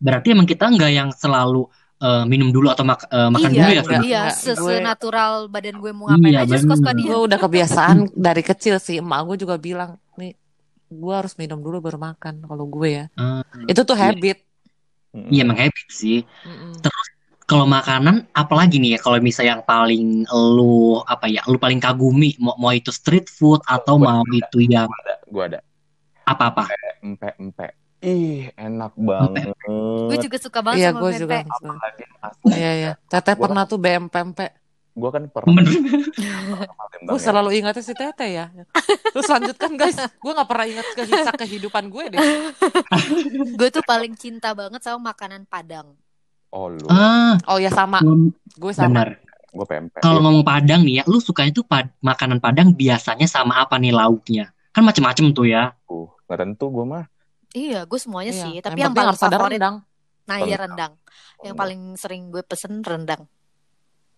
Berarti 0.02 0.34
emang 0.34 0.46
kita 0.46 0.64
nggak 0.66 0.90
yang 0.90 1.10
selalu 1.14 1.70
eh, 1.98 2.24
minum 2.30 2.48
dulu 2.54 2.70
atau 2.70 2.86
mak- 2.86 3.10
eh, 3.10 3.30
makan 3.30 3.50
iya, 3.50 3.62
dulu 3.62 3.70
ya 3.70 3.82
iya, 3.82 3.98
Enggak, 3.98 4.34
gue- 4.58 4.78
senatural 4.78 5.32
badan 5.50 5.76
gue 5.82 5.90
mau 5.94 6.06
ngapain 6.10 6.34
Iya, 6.34 6.40
aja 6.46 6.56
suka-suka 6.62 6.90
dia. 6.94 7.06
Gue 7.10 7.18
udah 7.30 7.38
kebiasaan 7.38 7.98
dari 8.14 8.42
kecil 8.46 8.74
sih. 8.78 8.96
Emak 9.02 9.20
gue 9.26 9.36
juga 9.42 9.54
bilang 9.58 9.90
nih, 10.18 10.32
gue 10.90 11.14
harus 11.14 11.34
minum 11.38 11.58
dulu 11.58 11.76
baru 11.82 11.98
makan. 11.98 12.34
Kalau 12.46 12.64
gue 12.66 12.88
ya, 12.90 13.04
Hmm, 13.18 13.42
itu 13.70 13.80
tuh 13.82 13.96
Iya. 13.98 14.14
habit. 14.14 14.38
Mm-mm. 15.14 15.30
Iya 15.34 15.40
emang 15.46 15.58
habit 15.58 15.86
sih. 15.90 16.18
Mm-mm. 16.46 16.74
Kalau 17.48 17.64
makanan, 17.64 18.28
apalagi 18.30 18.76
nih 18.76 18.94
ya? 18.94 18.98
Kalau 19.00 19.16
misalnya 19.18 19.56
yang 19.56 19.64
paling 19.64 20.28
lu 20.28 21.00
apa 21.00 21.24
ya? 21.26 21.40
Lu 21.48 21.56
paling 21.56 21.80
kagumi, 21.80 22.36
mau, 22.36 22.52
mau 22.54 22.68
itu 22.70 22.92
street 22.92 23.26
food 23.26 23.64
atau 23.64 23.96
Gua 23.96 24.20
mau 24.20 24.24
itu 24.28 24.60
yang 24.60 24.84
Ada, 24.84 25.14
gue 25.24 25.44
ada. 25.48 25.60
apa-apa? 26.22 26.68
Empe-empe. 27.00 27.72
Ih, 27.98 28.52
enak 28.52 28.92
banget. 28.94 29.48
Gue 30.06 30.16
juga 30.20 30.36
suka 30.36 30.60
banget 30.60 30.78
Iya, 30.78 30.90
sama 30.92 31.00
gue 31.00 31.10
juga. 31.16 31.36
Apalagi 31.40 32.04
pas 32.14 32.32
Iya, 32.46 32.70
iya. 32.76 32.90
Teteh 33.08 33.32
Gua- 33.32 33.42
pernah 33.48 33.64
tuh 33.64 33.78
BMPMP. 33.80 34.40
gue 34.92 35.10
kan 35.14 35.22
pernah 35.24 35.62
Gue 37.00 37.14
ya. 37.14 37.22
selalu 37.22 37.50
ingatnya 37.54 37.80
si 37.80 37.94
Teteh 37.94 38.30
ya. 38.34 38.46
Terus 39.08 39.24
lanjutkan 39.24 39.72
guys. 39.72 39.96
Gue 40.18 40.32
gak 40.32 40.46
pernah 40.46 40.66
ingat 40.68 40.86
kisah 40.92 41.32
kehidupan 41.32 41.88
gue 41.88 42.04
deh. 42.12 42.20
Gue 43.54 43.68
tuh 43.70 43.80
paling 43.82 44.12
cinta 44.14 44.52
banget 44.52 44.82
sama 44.82 45.10
makanan 45.10 45.46
Padang. 45.46 45.96
Oh 46.50 46.66
lu, 46.66 46.84
Ah, 46.88 47.36
Oh 47.46 47.56
ya 47.56 47.68
sama. 47.68 48.00
gua- 48.00 48.32
Gue 48.56 48.72
sama. 48.72 48.88
benar. 48.90 49.08
gue 49.48 49.64
pempek. 49.64 50.00
Kalau 50.00 50.20
ngomong 50.20 50.44
Padang 50.44 50.84
nih 50.84 51.00
ya, 51.00 51.04
lu 51.04 51.18
sukanya 51.18 51.50
tuh 51.50 51.64
pad- 51.64 51.90
makanan 51.98 52.36
Padang 52.38 52.68
biasanya 52.70 53.24
sama 53.24 53.56
apa 53.58 53.74
nih 53.74 53.90
lauknya? 53.90 54.52
Kan 54.70 54.84
macem-macem 54.84 55.32
tuh 55.32 55.44
ya. 55.44 55.72
Uh, 55.84 56.04
nggak 56.26 56.38
tentu 56.38 56.68
gue 56.68 56.84
mah. 56.84 57.04
Iya, 57.50 57.82
gue 57.82 57.96
semuanya 57.96 58.30
Iya, 58.30 58.38
sih. 58.38 58.52
yang 58.54 58.62
Tapi 58.62 58.76
yang, 58.76 58.92
penting 58.92 59.08
paling 59.08 59.18
favorit, 59.18 59.50
rendang. 59.56 59.76
nah 60.24 60.36
iya 60.38 60.56
Rendang. 60.58 60.92
Yang 61.40 61.54
paling 61.56 61.80
sering 61.96 62.22
gue 62.28 62.42
pesen 62.42 62.80
rendang. 62.82 63.24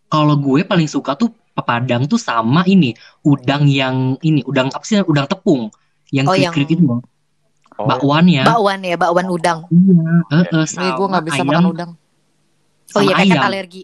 Kalau 0.08 0.34
gue 0.34 0.60
paling 0.62 0.88
suka 0.88 1.14
tuh 1.14 1.30
pepadang 1.52 2.04
tuh 2.04 2.18
sama 2.18 2.66
ini 2.66 2.90
udang 3.22 3.64
yang 3.64 4.18
ini 4.20 4.42
udang 4.42 4.66
apa 4.68 4.82
sih 4.82 4.98
udang 5.00 5.24
tepung 5.24 5.70
yang 6.10 6.26
Oh, 6.26 6.34
yang- 6.34 6.50
itu 6.52 6.74
loh. 6.80 7.00
Oh, 7.78 7.86
Bakwan 7.86 8.26
ya. 8.26 8.44
Bakwan 8.44 8.82
ya, 8.82 8.98
bakwan 8.98 9.30
udang. 9.30 9.58
Iya, 9.70 10.04
heeh, 10.32 10.64
Nih 10.76 10.90
gue 10.90 10.98
sama 10.98 11.06
nggak 11.08 11.24
bisa 11.24 11.36
ayam, 11.38 11.48
makan 11.48 11.66
udang. 11.70 11.90
Oh 12.92 13.00
iya, 13.00 13.12
sama 13.12 13.20
keket 13.20 13.32
ayam. 13.32 13.46
alergi. 13.46 13.82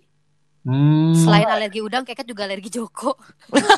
Hmm, 0.67 1.15
Selain 1.15 1.47
alergi 1.47 1.79
udang, 1.79 2.03
keket 2.03 2.27
juga 2.27 2.43
alergi 2.43 2.67
Joko. 2.69 3.15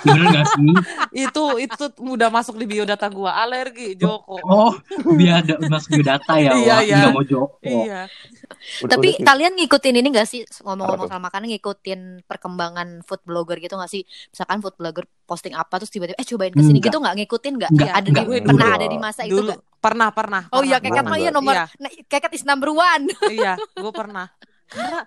bener 0.00 0.24
gak 0.32 0.46
sih? 0.48 0.72
itu 1.28 1.42
itu 1.60 1.84
udah 2.00 2.32
masuk 2.32 2.56
di 2.56 2.64
biodata 2.64 3.04
gua 3.08 3.36
alergi 3.38 3.92
Joko. 3.92 4.40
Oh, 4.40 4.72
biar 5.06 5.44
ada 5.44 5.60
masuk 5.62 6.00
ke 6.00 6.02
data 6.02 6.40
ya, 6.40 6.56
Iya, 6.56 6.76
iya. 6.80 6.96
Nggak 6.98 7.12
mau 7.12 7.20
Joko. 7.22 7.60
Iya. 7.60 8.08
udah- 8.08 8.88
Tapi 8.88 9.08
udah- 9.10 9.20
kalian 9.22 9.52
ngikutin 9.54 9.94
ini 9.94 10.08
gak 10.10 10.24
sih 10.24 10.40
ngomong-ngomong 10.58 11.06
soal 11.06 11.20
makanan 11.20 11.52
ngikutin 11.52 12.00
perkembangan 12.24 13.04
food 13.04 13.20
blogger 13.22 13.60
gitu 13.60 13.76
gak 13.76 13.92
sih? 13.92 14.00
Misalkan 14.26 14.58
food 14.58 14.72
blogger 14.74 15.04
posting 15.22 15.52
apa 15.52 15.76
terus 15.76 15.92
tiba-tiba 15.92 16.16
eh 16.16 16.24
cobain 16.26 16.50
ke 16.50 16.62
sini 16.62 16.72
Enggak. 16.74 16.88
gitu 16.88 16.96
nggak 16.98 17.16
ngikutin 17.18 17.52
nggak? 17.54 17.70
Enggak, 17.70 17.92
ada 17.92 18.08
enggak. 18.08 18.24
di, 18.26 18.40
pernah 18.42 18.68
ada 18.72 18.86
di 18.86 18.96
masa 18.98 19.20
itu 19.22 19.36
Dulu 19.36 19.52
nggak? 19.52 19.60
pernah 19.78 20.08
pernah. 20.08 20.42
Oh 20.48 20.64
iya 20.64 20.80
pernah. 20.80 20.96
keket 20.96 21.04
mah 21.06 21.18
iya 21.18 21.30
nomor 21.30 21.52
Iya. 21.52 21.64
nah, 21.76 21.90
keket 22.02 22.32
is 22.32 22.44
number 22.44 22.72
one. 22.72 23.12
iya, 23.28 23.60
gue 23.60 23.92
pernah. 23.92 24.32
Karena 24.66 25.04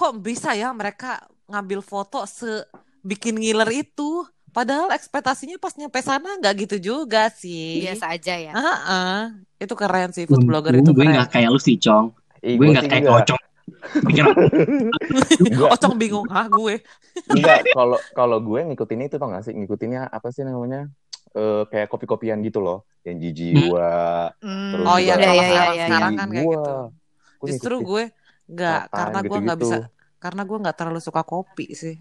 kok 0.00 0.16
bisa 0.16 0.56
ya 0.56 0.72
mereka 0.72 1.20
ngambil 1.44 1.84
foto 1.84 2.24
se 2.24 2.64
bikin 3.04 3.36
ngiler 3.36 3.68
itu, 3.84 4.24
padahal 4.48 4.88
ekspektasinya 4.96 5.60
pas 5.60 5.76
nyampe 5.76 6.00
sana 6.00 6.40
nggak 6.40 6.54
gitu 6.64 6.76
juga 6.80 7.28
sih. 7.28 7.84
Biasa 7.84 8.16
aja 8.16 8.34
ya. 8.40 8.52
Heeh. 8.56 9.18
Itu 9.60 9.76
keren 9.76 10.16
sih 10.16 10.24
food 10.24 10.48
blogger 10.48 10.72
itu 10.72 10.88
gue 10.88 11.04
nggak 11.04 11.28
kayak 11.28 11.52
lu 11.52 11.60
sih, 11.60 11.76
Cong. 11.76 12.16
Ih, 12.40 12.56
Gue 12.56 12.72
gua 12.72 12.80
nggak 12.80 12.88
kayak 12.88 13.04
kocong. 13.04 13.42
Pikir 14.08 14.24
Enggak, 15.46 15.68
Ocong 15.78 15.94
bingung, 16.00 16.26
ah 16.32 16.48
gue. 16.48 16.80
enggak. 17.28 17.60
Kalau 17.70 17.98
kalau 18.16 18.38
gue 18.40 18.60
ngikutin 18.72 19.06
itu 19.06 19.16
tau 19.20 19.28
gak 19.30 19.44
sih? 19.44 19.52
Ngikutinnya 19.52 20.08
apa 20.08 20.32
sih 20.32 20.42
namanya? 20.42 20.88
Eh 21.36 21.62
kayak 21.68 21.86
kopi-kopian 21.86 22.40
gitu 22.40 22.58
loh. 22.58 22.88
Yang 23.04 23.30
jijiwa. 23.30 23.92
Hmm, 24.42 24.72
Terus 24.74 24.84
Oh 24.84 24.98
iya, 24.98 25.14
iya, 25.16 25.30
iya, 25.32 25.44
sekarang, 25.44 25.74
iya, 25.76 25.84
sekarang 25.86 26.12
iya. 26.12 26.18
kan 26.18 26.28
kayak 26.28 26.44
Gua- 26.44 26.56
gitu. 26.56 26.74
gua 27.40 27.48
Justru 27.48 27.74
gue 27.80 28.04
nggak, 28.50 28.80
Satan, 28.84 28.96
karena 28.96 29.18
gue 29.22 29.38
nggak 29.40 29.58
bisa, 29.58 29.76
karena 30.18 30.42
gue 30.42 30.58
nggak 30.58 30.76
terlalu 30.76 31.00
suka 31.00 31.22
kopi 31.22 31.66
sih. 31.72 31.96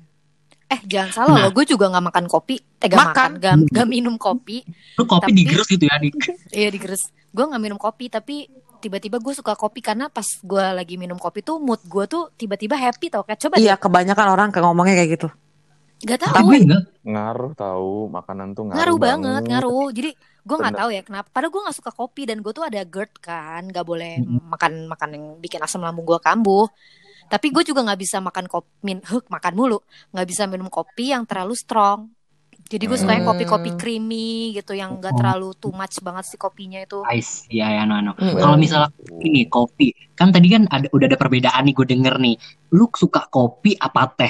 Eh 0.65 0.79
jangan 0.83 1.11
salah 1.11 1.33
Nah. 1.33 1.43
loh, 1.45 1.51
gue 1.51 1.65
juga 1.65 1.85
nggak 1.87 2.05
makan 2.05 2.25
kopi, 2.27 2.55
eh 2.57 2.85
gak 2.85 2.93
Makan. 2.95 3.07
makan, 3.07 3.31
gak, 3.39 3.55
gak 3.71 3.87
minum 3.87 4.15
kopi. 4.15 4.61
Lu 4.93 5.03
kopi 5.03 5.25
Tapi- 5.25 5.37
digerus 5.39 5.67
gitu 5.67 5.83
ya, 5.83 5.95
Dik. 5.95 6.13
Iya 6.55 6.69
digeres. 6.69 7.01
Gue 7.27 7.43
nggak 7.43 7.57
minum 7.59 7.77
kopi, 7.77 8.05
tapi 8.07 8.45
tiba-tiba 8.79 9.17
gue 9.17 9.33
suka 9.33 9.53
kopi 9.53 9.79
karena 9.79 10.07
pas 10.07 10.23
gue 10.23 10.65
lagi 10.71 10.95
minum 10.95 11.15
kopi 11.15 11.41
tuh 11.41 11.57
mood 11.57 11.81
gue 11.81 12.05
tuh 12.05 12.31
tiba-tiba 12.31 12.73
happy 12.73 13.09
tau 13.09 13.21
kayak 13.21 13.39
coba 13.39 13.55
Iya, 13.57 13.75
kebanyakan 13.75 14.27
orang 14.29 14.49
kayak 14.49 14.63
ngomongnya 14.63 14.95
kayak 14.95 15.11
gitu. 15.13 15.27
deh, 15.99 16.15
gak 16.15 16.31
tahu 16.31 16.47
enggak. 16.55 16.83
ngaruh 17.01 17.51
tahu 17.53 18.07
makanan 18.07 18.53
tuh 18.53 18.63
ngaruh, 18.65 18.77
ngaruh 18.77 18.97
banget 18.97 19.43
ngaruh 19.45 19.87
jadi 19.91 20.11
gue 20.45 20.57
nggak 20.57 20.75
tahu 20.75 20.89
ya 20.91 21.01
kenapa 21.03 21.27
padahal 21.29 21.51
gue 21.51 21.61
nggak 21.67 21.77
suka 21.77 21.91
kopi 21.91 22.21
dan 22.25 22.39
gue 22.39 22.51
tuh 22.51 22.65
ada 22.65 22.81
GERD 22.83 23.11
kan 23.19 23.61
nggak 23.67 23.85
boleh 23.85 24.23
Mm-mm. 24.23 24.49
makan 24.49 24.87
makan 24.87 25.09
yang 25.15 25.25
bikin 25.37 25.59
asam 25.61 25.83
lambung 25.83 26.05
gue 26.07 26.19
kambuh 26.19 26.67
tapi 27.29 27.53
gue 27.53 27.63
juga 27.63 27.85
nggak 27.85 27.99
bisa 28.01 28.17
makan 28.19 28.45
kopi 28.49 28.69
min 28.81 28.99
huk 29.05 29.29
makan 29.29 29.53
mulu 29.53 29.79
nggak 30.11 30.27
bisa 30.27 30.43
minum 30.49 30.67
kopi 30.71 31.13
yang 31.13 31.23
terlalu 31.29 31.53
strong 31.53 32.09
jadi 32.69 32.85
gue 32.85 32.97
suka 32.97 33.17
yang 33.17 33.25
Hmm. 33.25 33.33
kopi-kopi 33.33 33.69
creamy 33.75 34.53
gitu 34.53 34.77
yang 34.77 35.01
nggak 35.01 35.13
Oh. 35.13 35.17
terlalu 35.17 35.49
too 35.57 35.73
much 35.73 35.97
banget 36.05 36.25
si 36.25 36.37
kopinya 36.37 36.77
itu 36.77 37.01
Ice, 37.17 37.49
ya 37.49 37.65
ya 37.65 37.81
no 37.81 37.97
no. 37.97 38.13
Mm. 38.13 38.37
Kalau 38.37 38.55
misalnya 38.61 38.93
ini 39.25 39.49
kopi, 39.49 39.89
kan 40.13 40.29
tadi 40.29 40.53
kan 40.53 40.69
ada 40.69 40.85
udah 40.93 41.09
ada 41.09 41.17
perbedaan 41.17 41.65
nih 41.65 41.73
gue 41.73 41.87
denger 41.89 42.21
nih. 42.21 42.37
Lu 42.69 42.85
suka 42.93 43.25
kopi 43.25 43.73
apa 43.73 44.13
teh? 44.13 44.29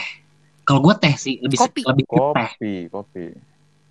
Kalau 0.63 0.80
gue 0.80 0.95
teh 0.95 1.12
sih 1.19 1.36
lebih 1.43 1.60
Kopi. 1.60 1.82
lebih 1.84 2.06
ke 2.08 2.19
teh. 2.32 2.50
kopi 2.56 2.74
kopi 2.88 3.26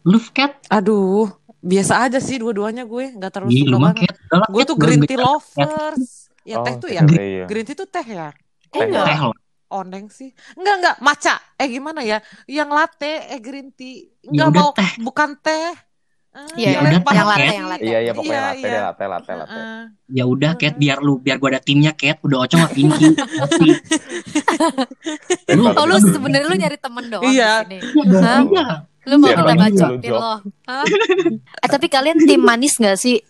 Lu 0.08 0.16
cat? 0.32 0.64
Aduh, 0.72 1.28
biasa 1.60 2.06
aja 2.06 2.18
sih 2.18 2.36
dua-duanya 2.36 2.84
gue, 2.84 3.14
nggak 3.14 3.30
terlalu 3.30 3.50
Ih, 3.52 3.62
suka 3.64 3.76
banget. 3.80 4.14
Gue 4.48 4.62
tuh 4.62 4.76
green 4.76 5.02
tea 5.02 5.18
lovers. 5.18 6.30
Ya 6.42 6.56
oh 6.56 6.64
teh 6.64 6.74
tuh 6.76 6.88
ya. 6.88 7.02
iya. 7.04 7.44
Green 7.44 7.66
tea 7.66 7.74
tuh 7.74 7.84
teh 7.84 8.02
ya. 8.02 8.30
eh 8.30 8.34
Teh. 8.70 8.86
enggak 8.86 9.04
Teh 9.04 9.18
loh. 9.20 9.34
Oneng 9.68 10.08
sih. 10.08 10.32
Enggak, 10.54 10.74
enggak. 10.80 10.96
Maca. 10.98 11.34
Eh 11.54 11.68
gimana 11.68 12.00
ya? 12.00 12.18
Yang 12.46 12.70
latte, 12.72 13.12
eh 13.28 13.36
green 13.38 13.68
tea. 13.70 14.08
Ya 14.22 14.32
Enggak 14.32 14.48
udah 14.48 14.62
mau. 14.64 14.72
teh. 14.72 14.90
Bukan 14.98 15.30
teh. 15.38 15.72
Ah, 16.28 16.44
Iya, 16.54 16.68
Ya 16.68 16.78
udah, 16.78 16.92
yang 16.92 17.26
latte 17.26 17.48
yang 17.50 17.66
latte 17.66 17.82
iya 17.82 17.98
iya 17.98 18.12
pokoknya 18.12 18.36
Iya, 18.36 18.44
latte 18.44 18.60
iya. 18.60 18.68
deh 18.68 18.82
latte 18.84 19.04
latte 19.08 19.32
latte 19.34 19.58
Heeh. 19.58 19.80
Ya 20.12 20.24
udah 20.24 20.50
cat 20.54 20.74
biar 20.76 20.98
lu 21.00 21.16
biar 21.18 21.36
gua 21.36 21.48
ada 21.50 21.60
timnya 21.60 21.92
cat. 21.92 22.16
Udah 22.20 22.38
ocong 22.44 22.60
sama 22.62 22.70
Pinky. 22.70 23.08
Lu 25.48 25.62
oh 25.66 25.84
lu 25.84 25.96
Aduh. 25.96 26.04
sebenarnya 26.06 26.46
lu 26.46 26.56
nyari 26.56 26.76
temen 26.78 27.04
doang 27.08 27.24
di 27.24 27.32
sini 27.32 27.78
Hah? 28.14 28.40
iya. 28.44 28.66
Lu 29.04 29.14
mau 29.16 29.28
kita 29.28 29.42
bacotin 29.46 30.10
lo 30.10 30.34
Hah? 30.64 30.84
eh 31.64 31.68
tapi 31.68 31.86
kalian 31.86 32.18
tim 32.20 32.40
manis 32.40 32.74
gak 32.74 32.96
sih 32.96 33.22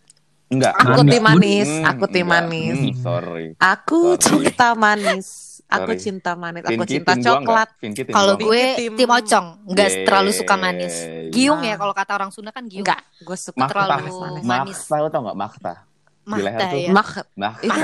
enggak 0.48 0.72
Aku 0.72 1.04
Manis. 1.04 1.12
tim 1.12 1.22
manis. 1.22 1.68
Hmm, 1.68 1.84
Aku 1.84 2.04
tim 2.06 2.24
enggak. 2.24 2.40
manis. 2.40 2.78
Hmm, 2.78 2.92
sorry 2.98 3.46
Aku 3.54 4.00
Sorry. 4.16 4.48
cinta 4.48 4.68
manis. 4.72 5.26
Aku 5.68 5.84
Sorry. 5.84 6.00
cinta 6.00 6.32
manis. 6.32 6.62
Aku 6.64 6.72
Pinky 6.80 6.88
cinta 6.90 7.12
enggak? 7.12 7.28
coklat. 7.36 7.68
Kalau 8.08 8.34
gue 8.34 8.62
tim- 8.74 8.96
tim 8.96 9.10
ocong 9.10 9.46
nggak 9.66 9.88
Yeay. 9.90 10.04
terlalu 10.08 10.30
suka 10.32 10.54
manis 10.56 10.94
giung 11.28 11.60
ya 11.60 11.76
kalau 11.76 11.92
kata 11.92 12.12
orang 12.14 12.32
Sunda 12.32 12.48
kan 12.48 12.64
giung 12.64 12.80
Enggak, 12.80 13.04
gue 13.18 13.36
suka 13.36 13.60
Makta. 13.60 13.72
terlalu 13.76 13.92
manis. 13.92 14.42
manis 14.42 14.78
Makta 14.80 14.96
lu 14.96 15.08
tau 15.12 15.22
gak 15.22 15.36
Makta 15.36 15.72
tuh. 16.64 16.78
ya 16.78 16.90
Mak, 16.90 17.08
Nah 17.34 17.52
itu 17.58 17.80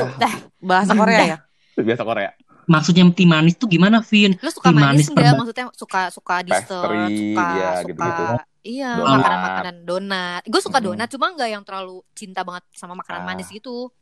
bahasa 0.58 0.92
Korea 0.94 1.20
ya? 1.20 1.38
biasa 1.76 2.02
Korea 2.02 2.30
Maksudnya 2.66 3.04
tim 3.10 3.26
manis 3.26 3.54
tuh 3.54 3.66
gimana, 3.66 4.00
Vin? 4.00 4.34
lu 4.34 4.48
suka 4.48 4.68
Tim 4.68 4.78
manis 4.78 5.06
nggak 5.06 5.16
perba- 5.16 5.38
maksudnya 5.38 5.64
suka 5.72 6.00
suka 6.08 6.34
dessert 6.40 6.82
Pastry, 6.82 7.04
suka 7.30 7.44
ya, 7.52 7.70
suka 7.74 7.86
gitu-gitu. 7.86 8.24
iya 8.62 8.90
Donat. 8.94 9.16
makanan 9.18 9.40
makanan 9.42 9.76
donat 9.82 10.42
gue 10.42 10.56
suka 10.58 10.78
donat 10.78 11.04
cuma 11.06 11.26
nggak 11.30 11.48
yang 11.50 11.62
terlalu 11.62 11.96
cinta 12.12 12.40
banget 12.40 12.64
sama 12.72 12.94
makanan 12.94 13.20
Ah. 13.20 13.26
manis 13.26 13.48
gitu 13.48 13.92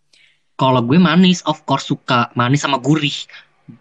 Kalau 0.53 0.79
gue 0.81 0.95
manis, 0.97 1.43
of 1.43 1.63
course 1.63 1.83
suka 1.85 2.31
manis 2.33 2.61
sama 2.61 2.77
gurih. 2.77 3.15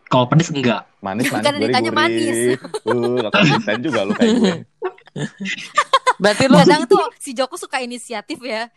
Kalau 0.07 0.25
pedes 0.25 0.49
enggak. 0.49 0.87
manis 0.97 1.27
manis 1.27 1.43
Bukan 1.43 1.53
ditanya 1.59 1.91
manis. 1.91 2.37
uh 2.83 3.17
gak 3.19 3.31
konsisten 3.31 3.77
juga 3.81 3.99
lu 4.01 4.13
kayak 4.13 4.33
gue 4.33 4.55
Berarti 6.21 6.45
lu 6.45 6.53
kadang 6.53 6.85
tuh 6.91 7.01
si 7.17 7.33
Joko 7.33 7.57
suka 7.57 7.81
inisiatif 7.81 8.37
ya. 8.45 8.69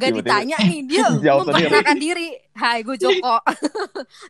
Gak 0.00 0.16
ditanya 0.16 0.56
nih 0.58 0.80
dia 0.88 1.04
memperkenalkan 1.38 2.00
diri? 2.00 2.32
Hai 2.56 2.80
gue 2.80 2.96
Joko. 2.96 3.36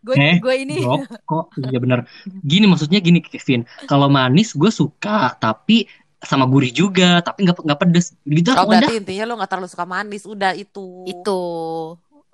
Gue 0.02 0.14
Eh, 0.18 0.42
gue 0.42 0.54
ini. 0.58 0.82
Kok 1.22 1.62
iya 1.70 1.78
bener. 1.78 2.10
Gini 2.42 2.66
maksudnya 2.66 2.98
gini 2.98 3.22
Kevin. 3.22 3.62
Kalau 3.86 4.10
manis 4.10 4.50
gue 4.50 4.68
suka, 4.68 5.38
tapi 5.38 5.86
sama 6.18 6.42
gurih 6.50 6.74
juga, 6.74 7.22
tapi 7.22 7.46
nggak 7.46 7.62
nggak 7.62 7.78
pedes. 7.78 8.18
Gitu 8.26 8.50
Oh 8.50 8.66
berarti 8.66 8.98
intinya 8.98 9.24
lu 9.30 9.38
gak 9.38 9.50
terlalu 9.52 9.68
suka 9.70 9.86
manis 9.86 10.26
Udah 10.26 10.50
itu. 10.58 11.06
Itu. 11.06 11.40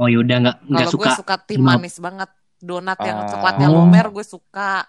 Oh 0.00 0.08
yaudah 0.08 0.36
nggak 0.48 0.56
nggak 0.64 0.86
Kalau 0.88 0.96
gue 0.96 1.06
suka. 1.12 1.20
suka 1.20 1.34
tim 1.44 1.60
manis 1.60 2.00
banget 2.00 2.30
Donat 2.62 2.94
yang 3.02 3.18
Ah. 3.18 3.28
coklatnya 3.28 3.66
Oh. 3.66 3.82
lumer 3.82 4.06
gue 4.08 4.22
suka 4.22 4.86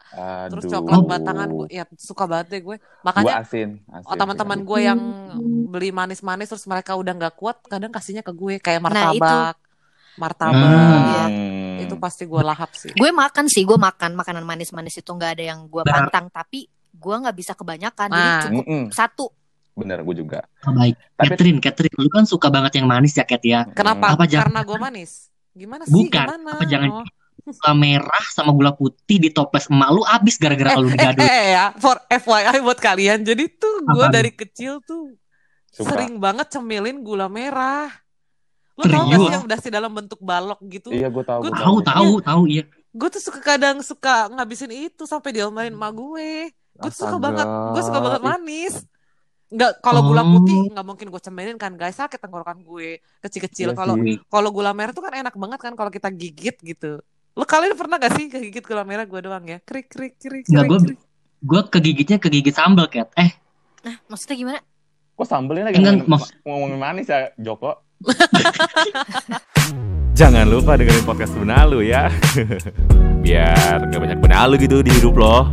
Terus 0.48 0.64
Aduh. 0.64 0.74
coklat 0.78 1.02
batangan 1.10 1.50
gue 1.50 1.68
Ya 1.72 1.84
suka 1.96 2.24
banget 2.24 2.48
deh 2.48 2.62
gue 2.62 2.78
gue 2.78 3.02
Makanya 3.02 3.42
asin, 3.42 3.82
asin 3.84 4.06
oh, 4.06 4.14
teman-teman 4.14 4.62
gue 4.62 4.80
yang 4.80 5.00
beli 5.68 5.90
manis-manis 5.90 6.48
Terus 6.48 6.64
mereka 6.64 6.94
udah 6.94 7.18
gak 7.20 7.34
kuat 7.34 7.58
Kadang 7.64 7.90
kasihnya 7.90 8.22
ke 8.22 8.30
gue 8.30 8.62
Kayak 8.62 8.78
Nah, 8.80 9.10
itu. 9.10 9.18
martabak 9.18 9.56
Martabak 10.14 10.54
Iya. 10.54 11.24
Hmm. 11.26 11.82
Itu 11.82 11.98
pasti 11.98 12.24
gue 12.24 12.40
lahap 12.40 12.70
sih 12.72 12.94
gue 12.94 13.10
makan 13.12 13.46
sih 13.48 13.62
gue 13.62 13.76
makan 13.76 14.14
makanan 14.14 14.44
manis-manis 14.44 14.94
itu 14.94 15.10
nggak 15.10 15.32
ada 15.34 15.44
yang 15.48 15.66
gue 15.66 15.82
Benar. 15.82 16.08
pantang 16.08 16.30
tapi 16.30 16.70
gue 16.94 17.16
nggak 17.18 17.34
bisa 17.34 17.52
kebanyakan 17.52 18.08
jadi 18.08 18.22
Nah. 18.30 18.42
cukup 18.44 18.64
Mm-mm. 18.64 18.84
satu 18.90 19.26
bener 19.74 20.00
gue 20.00 20.16
juga 20.16 20.46
Oh, 20.62 20.72
baik. 20.72 20.94
Tapi- 21.18 21.34
Catherine, 21.34 21.58
Catherine, 21.60 21.96
lu 21.98 22.08
kan 22.08 22.24
suka 22.24 22.48
banget 22.48 22.78
yang 22.78 22.86
manis 22.86 23.12
ya, 23.12 23.26
Cat 23.26 23.42
ya. 23.42 23.66
Kenapa? 23.68 24.14
Apa 24.14 24.24
jangan- 24.24 24.54
Karena 24.54 24.62
gue 24.62 24.78
manis 24.80 25.12
Gimana 25.52 25.84
sih? 25.84 25.92
Bukan. 25.92 26.26
Gimana? 26.26 26.50
Apa 26.52 26.64
jangan 26.64 26.90
Oh. 26.94 27.06
Gula 27.44 27.74
merah 27.76 28.26
sama 28.32 28.56
gula 28.56 28.72
putih 28.72 29.20
di 29.20 29.28
toples 29.28 29.68
emak 29.68 29.90
lu 29.92 30.02
abis 30.02 30.40
gara-gara 30.40 30.80
lu 30.80 30.88
digaduh. 30.88 31.20
Eh 31.20 31.44
ya, 31.52 31.76
for 31.76 32.00
FYI 32.08 32.64
buat 32.64 32.80
kalian. 32.80 33.20
Jadi 33.22 33.52
tuh 33.52 33.84
gue 33.84 34.06
dari 34.08 34.32
kecil 34.32 34.80
tuh 34.80 35.12
Suka. 35.68 35.92
sering 35.92 36.18
banget 36.18 36.48
cemilin 36.50 37.04
gula 37.04 37.28
merah. 37.28 37.92
Lo 38.74 38.88
tau 38.88 39.06
gak 39.06 39.20
sih 39.20 39.30
yang 39.30 39.44
udah 39.44 39.60
sih 39.60 39.70
dalam 39.70 39.92
bentuk 39.92 40.18
balok 40.18 40.58
gitu? 40.66 40.90
iya 40.90 41.06
gue 41.06 41.22
tahu 41.22 41.46
Gua 41.46 41.52
gue 41.52 41.60
Tahu, 41.62 41.78
tahu, 41.84 42.12
tahu, 42.24 42.42
iya. 42.48 42.64
Gue 42.90 43.10
tuh 43.10 43.22
suka 43.22 43.40
kadang 43.44 43.84
suka 43.84 44.32
ngabisin 44.32 44.72
itu 44.72 45.04
sampai 45.04 45.36
diomelin 45.36 45.76
emak 45.76 45.92
gue. 45.94 46.50
Gue 46.74 46.90
tuh 46.90 47.06
suka 47.06 47.18
banget, 47.20 47.46
gue 47.46 47.82
suka 47.84 48.00
banget 48.00 48.22
manis. 48.24 48.76
Nggak, 49.54 49.86
kalau 49.86 50.02
gula 50.08 50.26
Oh. 50.26 50.40
putih 50.40 50.74
nggak 50.74 50.82
mungkin 50.82 51.08
gue 51.12 51.22
cemilin 51.22 51.58
kan 51.60 51.76
guys 51.76 52.00
sakit 52.00 52.18
tenggorokan 52.18 52.64
gue 52.64 52.98
kecil-kecil. 53.20 53.74
Iya 53.74 53.78
Kalau 53.78 53.94
kalau 54.26 54.50
gula 54.50 54.74
merah 54.74 54.90
tuh 54.90 55.04
kan 55.04 55.14
enak 55.14 55.36
banget 55.36 55.60
kan 55.60 55.74
kalau 55.76 55.92
kita 55.92 56.10
gigit 56.10 56.58
gitu. 56.58 57.04
Lo 57.34 57.44
kalian 57.44 57.74
pernah 57.74 57.98
gak 57.98 58.14
sih 58.14 58.26
kegigit 58.28 58.62
gula 58.62 58.84
merah 58.84 59.04
gue 59.04 59.20
doang 59.20 59.42
ya? 59.44 59.58
Krik 59.60 59.90
krik 59.90 60.16
krik 60.18 60.46
Nggak, 60.46 60.64
krik. 60.64 60.70
gue 60.70 60.80
krik. 60.86 61.00
gue 61.42 61.62
kegigitnya 61.68 62.18
kegigit 62.18 62.52
sambal, 62.52 62.86
Cat. 62.88 63.10
Eh, 63.16 63.34
nah 63.82 63.96
maksudnya 64.08 64.38
gimana 64.38 64.60
kok 65.14 65.28
sambelnya 65.28 65.64
lagi 65.68 65.78
Enggak, 65.78 65.94
ngomongin, 66.00 66.10
maksud- 66.10 66.36
ngomongin 66.44 66.80
manis 66.80 67.06
ya 67.06 67.20
Joko 67.36 67.72
Jangan 70.14 70.46
lupa 70.46 70.74
dengerin 70.74 71.04
podcast 71.04 71.34
Benalu 71.34 71.90
ya. 71.90 72.06
Biar 73.24 73.82
nggak 73.84 73.98
banyak 74.00 74.20
benalu 74.20 74.54
gitu 74.60 74.80
di 74.80 74.92
hidup 74.92 75.16
lo. 75.16 75.50